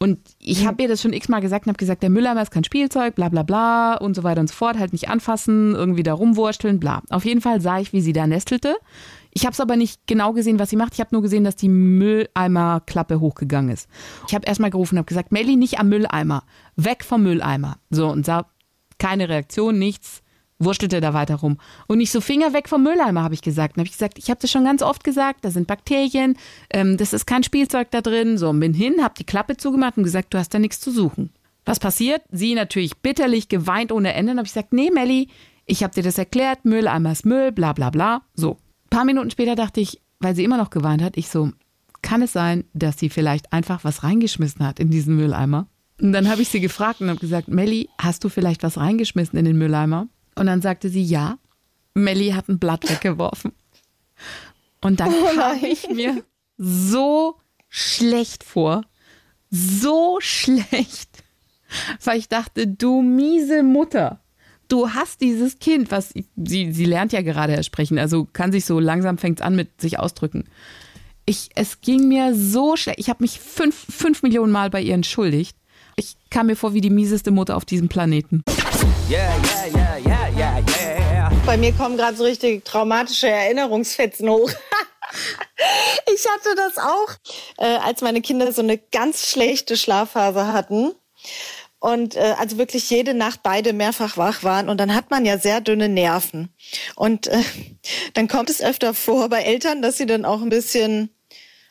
Und 0.00 0.20
ich 0.38 0.64
habe 0.64 0.80
ihr 0.82 0.88
das 0.88 1.02
schon 1.02 1.12
x-mal 1.12 1.40
gesagt 1.40 1.66
und 1.66 1.70
habe 1.70 1.78
gesagt, 1.78 2.04
der 2.04 2.10
Mülleimer 2.10 2.42
ist 2.42 2.52
kein 2.52 2.62
Spielzeug, 2.62 3.16
bla 3.16 3.28
bla 3.28 3.42
bla 3.42 3.94
und 3.96 4.14
so 4.14 4.22
weiter 4.22 4.40
und 4.40 4.48
so 4.48 4.54
fort. 4.54 4.78
Halt 4.78 4.92
nicht 4.92 5.08
anfassen, 5.08 5.74
irgendwie 5.74 6.04
da 6.04 6.14
rumwursteln, 6.14 6.78
bla. 6.78 7.02
Auf 7.10 7.24
jeden 7.24 7.40
Fall 7.40 7.60
sah 7.60 7.80
ich, 7.80 7.92
wie 7.92 8.00
sie 8.00 8.12
da 8.12 8.26
nestelte. 8.26 8.76
Ich 9.32 9.44
habe 9.44 9.54
es 9.54 9.60
aber 9.60 9.76
nicht 9.76 10.06
genau 10.06 10.32
gesehen, 10.32 10.60
was 10.60 10.70
sie 10.70 10.76
macht. 10.76 10.94
Ich 10.94 11.00
habe 11.00 11.10
nur 11.12 11.22
gesehen, 11.22 11.42
dass 11.42 11.56
die 11.56 11.68
Mülleimerklappe 11.68 13.18
hochgegangen 13.18 13.72
ist. 13.72 13.88
Ich 14.28 14.34
habe 14.34 14.46
erstmal 14.46 14.70
gerufen 14.70 14.94
und 14.94 14.98
habe 14.98 15.08
gesagt, 15.08 15.32
Melli, 15.32 15.56
nicht 15.56 15.80
am 15.80 15.88
Mülleimer, 15.88 16.44
weg 16.76 17.04
vom 17.04 17.24
Mülleimer. 17.24 17.78
So, 17.90 18.08
und 18.08 18.24
sah 18.24 18.46
keine 18.98 19.28
Reaktion, 19.28 19.78
nichts 19.78 20.22
wurstelte 20.58 21.00
da 21.00 21.14
weiter 21.14 21.36
rum. 21.36 21.58
Und 21.86 21.98
nicht 21.98 22.10
so 22.10 22.20
Finger 22.20 22.52
weg 22.52 22.68
vom 22.68 22.82
Mülleimer, 22.82 23.22
habe 23.22 23.34
ich 23.34 23.42
gesagt. 23.42 23.76
Dann 23.76 23.82
habe 23.82 23.88
ich 23.88 23.92
gesagt, 23.92 24.18
ich 24.18 24.30
habe 24.30 24.40
das 24.40 24.50
schon 24.50 24.64
ganz 24.64 24.82
oft 24.82 25.04
gesagt, 25.04 25.44
da 25.44 25.50
sind 25.50 25.66
Bakterien, 25.66 26.36
ähm, 26.70 26.96
das 26.96 27.12
ist 27.12 27.26
kein 27.26 27.42
Spielzeug 27.42 27.90
da 27.90 28.00
drin. 28.00 28.38
So, 28.38 28.52
bin 28.52 28.74
hin, 28.74 29.02
habe 29.02 29.14
die 29.18 29.24
Klappe 29.24 29.56
zugemacht 29.56 29.96
und 29.96 30.04
gesagt, 30.04 30.34
du 30.34 30.38
hast 30.38 30.52
da 30.52 30.58
nichts 30.58 30.80
zu 30.80 30.90
suchen. 30.90 31.30
Was 31.64 31.78
passiert? 31.78 32.22
Sie 32.30 32.54
natürlich 32.54 32.96
bitterlich 32.98 33.48
geweint 33.48 33.92
ohne 33.92 34.14
Ende. 34.14 34.30
Dann 34.32 34.38
habe 34.38 34.46
ich 34.46 34.54
gesagt, 34.54 34.72
nee, 34.72 34.90
Melli, 34.90 35.28
ich 35.66 35.82
habe 35.82 35.94
dir 35.94 36.02
das 36.02 36.18
erklärt, 36.18 36.64
Mülleimer 36.64 37.12
ist 37.12 37.26
Müll, 37.26 37.52
bla 37.52 37.72
bla 37.72 37.90
bla. 37.90 38.22
So. 38.34 38.52
Ein 38.52 38.90
paar 38.90 39.04
Minuten 39.04 39.30
später 39.30 39.54
dachte 39.54 39.80
ich, 39.80 40.00
weil 40.18 40.34
sie 40.34 40.44
immer 40.44 40.56
noch 40.56 40.70
geweint 40.70 41.02
hat, 41.02 41.16
ich 41.16 41.28
so, 41.28 41.50
kann 42.00 42.22
es 42.22 42.32
sein, 42.32 42.64
dass 42.72 42.98
sie 42.98 43.10
vielleicht 43.10 43.52
einfach 43.52 43.84
was 43.84 44.02
reingeschmissen 44.02 44.66
hat 44.66 44.80
in 44.80 44.90
diesen 44.90 45.16
Mülleimer? 45.16 45.66
Und 46.00 46.12
dann 46.12 46.30
habe 46.30 46.42
ich 46.42 46.48
sie 46.48 46.60
gefragt 46.60 47.00
und 47.00 47.10
habe 47.10 47.20
gesagt, 47.20 47.48
Melli, 47.48 47.88
hast 47.98 48.24
du 48.24 48.28
vielleicht 48.28 48.62
was 48.62 48.78
reingeschmissen 48.78 49.38
in 49.38 49.44
den 49.44 49.58
Mülleimer? 49.58 50.08
Und 50.38 50.46
dann 50.46 50.62
sagte 50.62 50.88
sie, 50.88 51.02
ja. 51.02 51.38
Melli 51.94 52.30
hat 52.30 52.48
ein 52.48 52.58
Blatt 52.58 52.88
weggeworfen. 52.88 53.52
Und 54.80 55.00
dann 55.00 55.12
kam 55.34 55.64
ich 55.64 55.88
mir 55.90 56.22
so 56.56 57.36
schlecht 57.68 58.44
vor. 58.44 58.82
So 59.50 60.18
schlecht. 60.20 61.24
Weil 62.02 62.18
ich 62.18 62.28
dachte, 62.28 62.66
du 62.66 63.02
miese 63.02 63.62
Mutter. 63.62 64.20
Du 64.68 64.90
hast 64.90 65.22
dieses 65.22 65.58
Kind, 65.58 65.90
was 65.90 66.12
sie, 66.36 66.72
sie 66.72 66.84
lernt 66.84 67.12
ja 67.12 67.22
gerade 67.22 67.54
erst 67.54 67.66
sprechen, 67.66 67.98
also 67.98 68.28
kann 68.30 68.52
sich 68.52 68.66
so 68.66 68.78
langsam 68.78 69.16
fängt 69.16 69.40
an 69.40 69.56
mit 69.56 69.80
sich 69.80 69.98
ausdrücken. 69.98 70.44
Ich, 71.24 71.50
es 71.54 71.80
ging 71.80 72.08
mir 72.08 72.34
so 72.34 72.76
schlecht. 72.76 72.98
Ich 73.00 73.08
habe 73.08 73.22
mich 73.22 73.40
fünf, 73.40 73.74
fünf 73.74 74.22
Millionen 74.22 74.52
Mal 74.52 74.70
bei 74.70 74.82
ihr 74.82 74.94
entschuldigt. 74.94 75.56
Ich 75.96 76.16
kam 76.30 76.46
mir 76.46 76.56
vor 76.56 76.74
wie 76.74 76.80
die 76.80 76.90
mieseste 76.90 77.30
Mutter 77.30 77.56
auf 77.56 77.64
diesem 77.64 77.88
Planeten. 77.88 78.44
Yeah, 79.08 79.34
yeah, 79.42 79.66
yeah, 79.66 79.98
yeah, 80.06 80.28
yeah. 80.36 81.30
Bei 81.46 81.56
mir 81.56 81.72
kommen 81.72 81.96
gerade 81.96 82.16
so 82.16 82.24
richtig 82.24 82.64
traumatische 82.64 83.28
Erinnerungsfetzen 83.28 84.28
hoch. 84.28 84.50
ich 86.14 86.26
hatte 86.28 86.54
das 86.56 86.76
auch, 86.76 87.08
äh, 87.56 87.78
als 87.78 88.02
meine 88.02 88.20
Kinder 88.20 88.52
so 88.52 88.60
eine 88.60 88.76
ganz 88.76 89.30
schlechte 89.30 89.76
Schlafphase 89.76 90.52
hatten. 90.52 90.92
Und 91.80 92.16
äh, 92.16 92.34
also 92.38 92.58
wirklich 92.58 92.90
jede 92.90 93.14
Nacht 93.14 93.42
beide 93.42 93.72
mehrfach 93.72 94.16
wach 94.16 94.42
waren. 94.42 94.68
Und 94.68 94.78
dann 94.78 94.94
hat 94.94 95.10
man 95.10 95.24
ja 95.24 95.38
sehr 95.38 95.60
dünne 95.60 95.88
Nerven. 95.88 96.52
Und 96.96 97.28
äh, 97.28 97.42
dann 98.14 98.28
kommt 98.28 98.50
es 98.50 98.60
öfter 98.60 98.94
vor 98.94 99.28
bei 99.28 99.42
Eltern, 99.42 99.80
dass 99.80 99.96
sie 99.96 100.06
dann 100.06 100.24
auch 100.24 100.42
ein 100.42 100.50
bisschen 100.50 101.10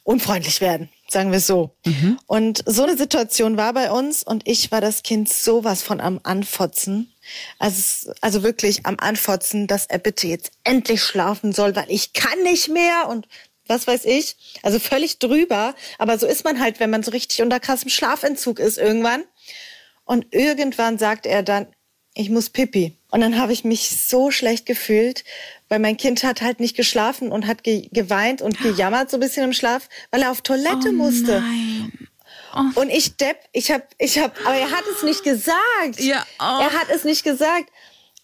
unfreundlich 0.04 0.62
werden, 0.62 0.90
sagen 1.10 1.32
wir 1.32 1.40
so. 1.40 1.76
Und 2.26 2.64
so 2.66 2.84
eine 2.84 2.98
Situation 2.98 3.58
war 3.58 3.74
bei 3.74 3.92
uns 3.92 4.24
und 4.24 4.48
ich 4.48 4.72
war 4.72 4.82
das 4.82 5.04
Kind 5.04 5.30
sowas 5.30 5.82
von 5.84 6.02
am 6.02 6.20
Anfotzen. 6.24 7.14
Also, 7.60 8.12
also 8.22 8.44
wirklich 8.44 8.86
am 8.86 8.98
Anfotzen, 9.00 9.68
dass 9.68 9.86
er 9.86 10.00
bitte 10.00 10.28
jetzt 10.28 10.52
endlich 10.64 11.02
schlafen 11.04 11.54
soll, 11.54 11.76
weil 11.76 11.90
ich 11.90 12.14
kann 12.14 12.42
nicht 12.44 12.70
mehr 12.70 13.08
und 13.10 13.28
was 13.68 13.88
weiß 13.88 14.06
ich. 14.06 14.38
Also 14.64 14.80
völlig 14.80 15.20
drüber. 15.20 15.76
Aber 15.98 16.18
so 16.18 16.26
ist 16.26 16.44
man 16.44 16.60
halt, 16.60 16.80
wenn 16.80 16.90
man 16.90 17.04
so 17.04 17.12
richtig 17.12 17.42
unter 17.42 17.60
krassem 17.60 17.90
Schlafentzug 17.90 18.60
ist 18.60 18.78
irgendwann. 18.78 19.24
Und 20.06 20.34
irgendwann 20.34 20.98
sagt 20.98 21.26
er 21.26 21.44
dann, 21.44 21.68
ich 22.18 22.30
muss 22.30 22.50
pipi. 22.50 22.94
Und 23.12 23.22
dann 23.22 23.40
habe 23.40 23.54
ich 23.54 23.64
mich 23.64 23.90
so 23.90 24.32
schlecht 24.32 24.66
gefühlt, 24.66 25.24
weil 25.70 25.80
mein 25.80 25.98
Kind 25.98 26.24
hat 26.24 26.42
halt 26.42 26.60
nicht 26.60 26.76
geschlafen 26.76 27.32
und 27.32 27.48
hat 27.48 27.64
ge 27.64 27.88
geweint 27.92 28.42
und 28.42 28.60
gejammert 28.60 29.10
so 29.10 29.18
ein 29.18 29.20
bisschen 29.22 29.44
im 29.44 29.54
Schlaf, 29.54 29.88
weil 30.12 30.24
er 30.24 30.32
auf 30.32 30.42
Toilette 30.42 30.92
musste. 30.92 31.44
Und 32.76 32.90
ich 32.90 33.18
depp, 33.18 33.38
ich 33.52 33.72
hab, 33.72 33.84
ich 33.98 34.18
hab, 34.20 34.40
aber 34.46 34.56
er 34.56 34.72
hat 34.72 34.84
es 34.96 35.04
nicht 35.04 35.24
gesagt. 35.24 36.00
Ja, 36.00 36.26
oh. 36.40 36.62
Er 36.62 36.74
hat 36.74 36.88
es 36.94 37.04
nicht 37.04 37.24
gesagt. 37.24 37.70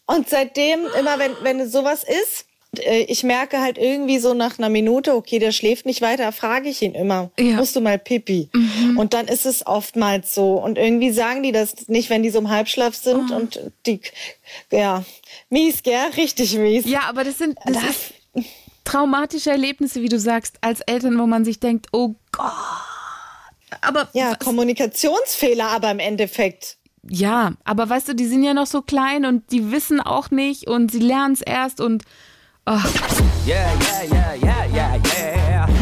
Und 0.06 0.30
seitdem, 0.30 0.86
immer 1.00 1.20
wenn, 1.20 1.32
wenn 1.42 1.70
sowas 1.70 2.04
ist, 2.04 2.46
ich 2.80 3.24
merke 3.24 3.60
halt 3.62 3.78
irgendwie 3.78 4.18
so 4.20 4.34
nach 4.34 4.58
einer 4.58 4.70
Minute, 4.70 5.16
okay, 5.16 5.40
der 5.40 5.52
schläft 5.52 5.86
nicht 5.86 6.02
weiter, 6.02 6.32
frage 6.32 6.70
ich 6.70 6.82
ihn 6.82 6.96
immer, 6.96 7.32
Ja. 7.40 7.56
musst 7.58 7.76
du 7.76 7.82
mal 7.82 8.00
pipi? 8.00 8.50
Und 8.98 9.14
dann 9.14 9.28
ist 9.28 9.46
es 9.46 9.66
oftmals 9.68 10.34
so. 10.34 10.54
Und 10.54 10.78
irgendwie 10.78 11.12
sagen 11.12 11.44
die 11.44 11.52
das 11.52 11.88
nicht, 11.88 12.10
wenn 12.10 12.24
die 12.24 12.30
so 12.30 12.40
im 12.40 12.50
Halbschlaf 12.50 12.96
sind 12.96 13.32
und 13.32 13.60
die, 13.86 14.02
ja, 14.72 15.04
mies, 15.50 15.84
gell? 15.84 16.10
Richtig 16.18 16.56
mies. 16.58 16.86
Ja, 16.86 17.02
aber 17.10 17.24
das 17.24 17.38
sind 17.38 17.58
das 17.66 17.78
ist 17.84 18.14
traumatische 18.84 19.52
Erlebnisse, 19.52 20.02
wie 20.02 20.10
du 20.10 20.20
sagst, 20.20 20.58
als 20.62 20.82
Eltern, 20.82 21.18
wo 21.20 21.26
man 21.28 21.46
sich 21.46 21.60
denkt, 21.60 21.88
oh 21.94 22.16
Gott. 22.32 22.52
Aber 23.82 24.08
Ja, 24.14 24.32
was- 24.32 24.40
Kommunikationsfehler 24.40 25.68
aber 25.68 25.90
im 25.92 26.00
Endeffekt. 26.00 26.78
ja, 27.10 27.54
aber 27.64 27.90
weißt 27.90 28.10
du, 28.10 28.14
die 28.16 28.26
sind 28.26 28.44
ja 28.44 28.54
noch 28.54 28.68
so 28.68 28.82
klein 28.82 29.26
und 29.26 29.52
die 29.52 29.72
wissen 29.72 30.00
auch 30.02 30.32
nicht 30.32 30.68
und 30.68 30.92
sie 30.92 31.00
lernen 31.00 31.34
es 31.34 31.42
erst 31.42 31.82
und 31.82 32.04
Yeah, 32.66 32.78
yeah, 33.46 34.36
yeah, 34.36 34.36
yeah. 34.36 34.94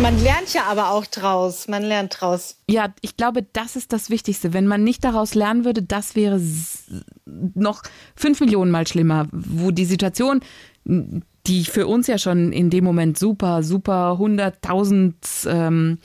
Man 0.01 0.19
lernt 0.23 0.51
ja 0.55 0.63
aber 0.63 0.89
auch 0.89 1.05
draus. 1.05 1.67
Man 1.67 1.83
lernt 1.83 2.19
draus. 2.19 2.55
ja, 2.67 2.91
ich 3.01 3.17
glaube, 3.17 3.45
das 3.53 3.75
ist 3.75 3.93
das 3.93 4.09
Wichtigste. 4.09 4.51
Wenn 4.51 4.65
man 4.65 4.83
nicht 4.83 5.03
daraus 5.03 5.35
lernen 5.35 5.63
würde, 5.63 5.83
das 5.83 6.15
wäre 6.15 6.41
noch 7.25 7.83
fünf 8.15 8.39
Millionen 8.39 8.71
Mal 8.71 8.87
schlimmer, 8.87 9.27
wo 9.31 9.69
die 9.69 9.85
Situation, 9.85 10.41
die 10.85 11.65
für 11.65 11.85
uns 11.85 12.07
ja 12.07 12.17
schon 12.17 12.51
in 12.51 12.71
dem 12.71 12.83
Moment 12.83 13.19
super, 13.19 13.61
super 13.61 14.17
hunderttausend 14.17 15.17
ähm, 15.45 15.99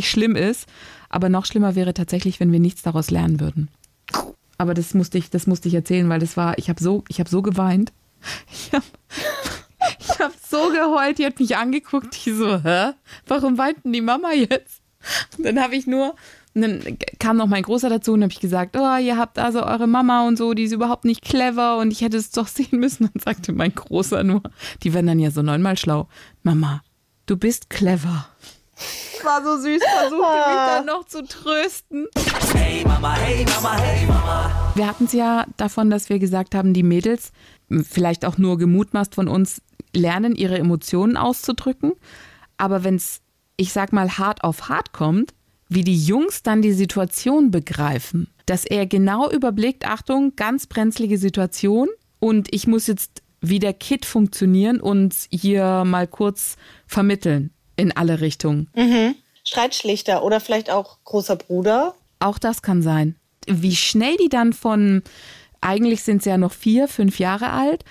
schlimm 0.00 0.36
ist, 0.36 0.66
aber 1.10 1.28
noch 1.28 1.44
schlimmer 1.44 1.74
wäre 1.74 1.92
tatsächlich, 1.92 2.40
wenn 2.40 2.50
wir 2.50 2.60
nichts 2.60 2.80
daraus 2.80 3.10
lernen 3.10 3.40
würden. 3.40 3.68
Aber 4.56 4.72
das 4.72 4.94
musste 4.94 5.18
ich, 5.18 5.28
das 5.28 5.46
musste 5.46 5.68
ich 5.68 5.74
erzählen, 5.74 6.08
weil 6.08 6.20
das 6.20 6.38
war, 6.38 6.56
ich 6.56 6.70
habe 6.70 6.82
so, 6.82 7.04
ich 7.08 7.20
habe 7.20 7.28
so 7.28 7.42
geweint. 7.42 7.92
Ich 8.50 8.72
habe 8.72 8.84
ich 9.98 10.18
hab 10.18 10.32
so 10.48 10.70
geheult, 10.70 11.18
die 11.18 11.26
hat 11.26 11.38
mich 11.38 11.56
angeguckt, 11.56 12.24
die 12.24 12.32
so, 12.32 12.62
hä? 12.62 12.92
Warum 13.26 13.58
weint 13.58 13.84
denn 13.84 13.92
die 13.92 14.00
Mama 14.00 14.32
jetzt? 14.32 14.82
Und 15.36 15.44
dann 15.44 15.60
habe 15.60 15.76
ich 15.76 15.86
nur, 15.86 16.14
und 16.54 16.62
dann 16.62 16.98
kam 17.18 17.36
noch 17.36 17.46
mein 17.46 17.62
Großer 17.62 17.88
dazu 17.88 18.12
und 18.14 18.22
habe 18.22 18.32
ich 18.32 18.40
gesagt, 18.40 18.76
oh, 18.76 18.96
ihr 18.96 19.16
habt 19.16 19.38
also 19.38 19.62
eure 19.62 19.86
Mama 19.86 20.26
und 20.26 20.36
so, 20.36 20.54
die 20.54 20.64
ist 20.64 20.72
überhaupt 20.72 21.04
nicht 21.04 21.22
clever 21.22 21.78
und 21.78 21.92
ich 21.92 22.00
hätte 22.00 22.16
es 22.16 22.30
doch 22.30 22.48
sehen 22.48 22.80
müssen. 22.80 23.10
Dann 23.12 23.22
sagte 23.22 23.52
mein 23.52 23.74
Großer 23.74 24.24
nur, 24.24 24.42
die 24.82 24.92
werden 24.94 25.06
dann 25.06 25.20
ja 25.20 25.30
so 25.30 25.42
neunmal 25.42 25.78
schlau. 25.78 26.08
Mama, 26.42 26.82
du 27.26 27.36
bist 27.36 27.70
clever. 27.70 28.28
War 29.24 29.42
so 29.42 29.56
süß, 29.56 29.82
versuchte 29.82 30.16
mich 30.16 30.66
dann 30.66 30.86
noch 30.86 31.04
zu 31.04 31.24
trösten. 31.24 32.06
Hey 32.54 32.84
Mama, 32.84 33.14
hey 33.14 33.44
Mama, 33.44 33.76
hey 33.76 34.06
Mama. 34.06 34.72
Wir 34.74 34.86
hatten 34.86 35.04
es 35.04 35.12
ja 35.12 35.44
davon, 35.56 35.90
dass 35.90 36.08
wir 36.08 36.18
gesagt 36.18 36.54
haben, 36.54 36.72
die 36.72 36.84
Mädels, 36.84 37.32
vielleicht 37.82 38.24
auch 38.24 38.38
nur 38.38 38.58
gemutmaßt 38.58 39.14
von 39.14 39.26
uns, 39.28 39.60
lernen 39.98 40.34
ihre 40.34 40.58
Emotionen 40.58 41.16
auszudrücken. 41.16 41.92
Aber 42.56 42.84
wenn 42.84 42.96
es, 42.96 43.20
ich 43.56 43.72
sag 43.72 43.92
mal, 43.92 44.18
hart 44.18 44.44
auf 44.44 44.68
hart 44.68 44.92
kommt, 44.92 45.34
wie 45.68 45.84
die 45.84 46.02
Jungs 46.02 46.42
dann 46.42 46.62
die 46.62 46.72
Situation 46.72 47.50
begreifen, 47.50 48.28
dass 48.46 48.64
er 48.64 48.86
genau 48.86 49.30
überblickt, 49.30 49.86
Achtung, 49.86 50.34
ganz 50.36 50.66
brenzlige 50.66 51.18
Situation 51.18 51.88
und 52.20 52.52
ich 52.54 52.66
muss 52.66 52.86
jetzt 52.86 53.22
wie 53.40 53.58
der 53.58 53.74
Kid 53.74 54.04
funktionieren 54.04 54.80
und 54.80 55.14
hier 55.30 55.84
mal 55.84 56.06
kurz 56.06 56.56
vermitteln 56.86 57.50
in 57.76 57.96
alle 57.96 58.20
Richtungen. 58.20 58.68
Streitschlichter 59.44 60.24
oder 60.24 60.40
vielleicht 60.40 60.70
auch 60.70 60.98
großer 61.04 61.36
Bruder. 61.36 61.94
Auch 62.18 62.38
das 62.38 62.62
kann 62.62 62.82
sein. 62.82 63.16
Wie 63.46 63.76
schnell 63.76 64.16
die 64.16 64.28
dann 64.28 64.52
von, 64.52 65.02
eigentlich 65.60 66.02
sind 66.02 66.22
sie 66.22 66.30
ja 66.30 66.38
noch 66.38 66.52
vier, 66.52 66.88
fünf 66.88 67.18
Jahre 67.18 67.50
alt, 67.50 67.84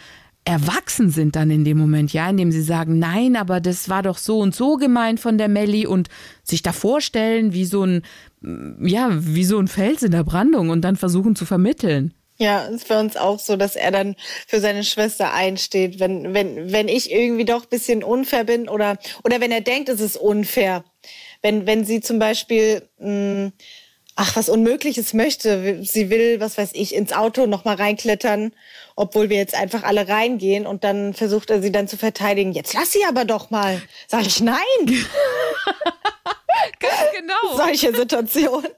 erwachsen 0.47 1.09
sind 1.09 1.35
dann 1.35 1.51
in 1.51 1.65
dem 1.65 1.77
Moment, 1.77 2.13
ja, 2.13 2.29
indem 2.29 2.53
sie 2.53 2.61
sagen, 2.61 2.99
nein, 2.99 3.35
aber 3.35 3.59
das 3.59 3.89
war 3.89 4.01
doch 4.01 4.17
so 4.17 4.39
und 4.39 4.55
so 4.55 4.77
gemeint 4.77 5.19
von 5.19 5.37
der 5.37 5.49
Melli 5.49 5.85
und 5.85 6.07
sich 6.41 6.61
da 6.61 6.71
vorstellen 6.71 7.51
wie 7.51 7.65
so 7.65 7.83
ein, 7.83 8.03
ja, 8.81 9.09
wie 9.11 9.43
so 9.43 9.59
ein 9.59 9.67
Fels 9.67 10.03
in 10.03 10.11
der 10.11 10.23
Brandung 10.23 10.69
und 10.69 10.81
dann 10.81 10.95
versuchen 10.95 11.35
zu 11.35 11.45
vermitteln. 11.45 12.13
Ja, 12.39 12.61
ist 12.61 12.87
für 12.87 12.97
uns 12.97 13.17
auch 13.17 13.39
so, 13.39 13.57
dass 13.57 13.75
er 13.75 13.91
dann 13.91 14.15
für 14.47 14.61
seine 14.61 14.83
Schwester 14.83 15.33
einsteht, 15.33 15.99
wenn, 15.99 16.33
wenn, 16.33 16.71
wenn 16.71 16.87
ich 16.87 17.11
irgendwie 17.11 17.45
doch 17.45 17.63
ein 17.63 17.69
bisschen 17.69 18.03
unfair 18.03 18.45
bin 18.45 18.69
oder, 18.69 18.97
oder 19.25 19.41
wenn 19.41 19.51
er 19.51 19.61
denkt, 19.61 19.89
es 19.89 19.99
ist 19.99 20.15
unfair. 20.15 20.85
Wenn, 21.41 21.65
wenn 21.65 21.83
sie 21.83 21.99
zum 21.99 22.19
Beispiel, 22.19 22.87
mh, 22.99 23.51
ach, 24.17 24.35
was 24.35 24.49
Unmögliches 24.49 25.13
möchte. 25.13 25.81
Sie 25.83 26.09
will, 26.09 26.41
was 26.41 26.57
weiß 26.57 26.71
ich, 26.73 26.93
ins 26.93 27.13
Auto 27.13 27.45
nochmal 27.45 27.75
reinklettern, 27.75 28.51
obwohl 28.95 29.29
wir 29.29 29.37
jetzt 29.37 29.55
einfach 29.55 29.83
alle 29.83 30.09
reingehen 30.09 30.67
und 30.67 30.83
dann 30.83 31.13
versucht 31.13 31.49
er 31.49 31.61
sie 31.61 31.71
dann 31.71 31.87
zu 31.87 31.95
verteidigen. 31.97 32.51
Jetzt 32.51 32.73
lass 32.73 32.91
sie 32.91 33.05
aber 33.07 33.23
doch 33.23 33.49
mal. 33.51 33.81
Sag 34.07 34.25
ich 34.25 34.41
nein. 34.41 34.57
Ganz 36.79 36.93
genau. 37.15 37.55
Solche 37.55 37.95
Situationen. 37.95 38.71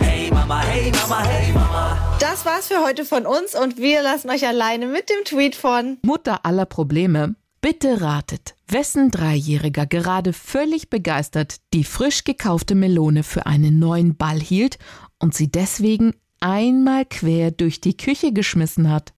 Hey 0.00 0.30
Mama, 0.30 0.62
hey 0.62 0.90
Mama, 0.90 1.22
hey 1.24 1.52
Mama. 1.52 2.16
Das 2.18 2.44
war's 2.46 2.68
für 2.68 2.82
heute 2.82 3.04
von 3.04 3.26
uns 3.26 3.54
und 3.54 3.76
wir 3.76 4.02
lassen 4.02 4.30
euch 4.30 4.46
alleine 4.46 4.86
mit 4.86 5.10
dem 5.10 5.24
Tweet 5.24 5.54
von 5.54 5.98
Mutter 6.02 6.44
aller 6.44 6.64
Probleme. 6.64 7.34
Bitte 7.62 8.00
ratet, 8.00 8.54
wessen 8.68 9.10
Dreijähriger 9.10 9.84
gerade 9.86 10.32
völlig 10.32 10.88
begeistert 10.88 11.56
die 11.74 11.84
frisch 11.84 12.24
gekaufte 12.24 12.74
Melone 12.74 13.22
für 13.22 13.44
einen 13.44 13.78
neuen 13.78 14.16
Ball 14.16 14.40
hielt 14.40 14.78
und 15.18 15.34
sie 15.34 15.52
deswegen 15.52 16.14
einmal 16.40 17.04
quer 17.04 17.50
durch 17.50 17.82
die 17.82 17.98
Küche 17.98 18.32
geschmissen 18.32 18.90
hat. 18.90 19.12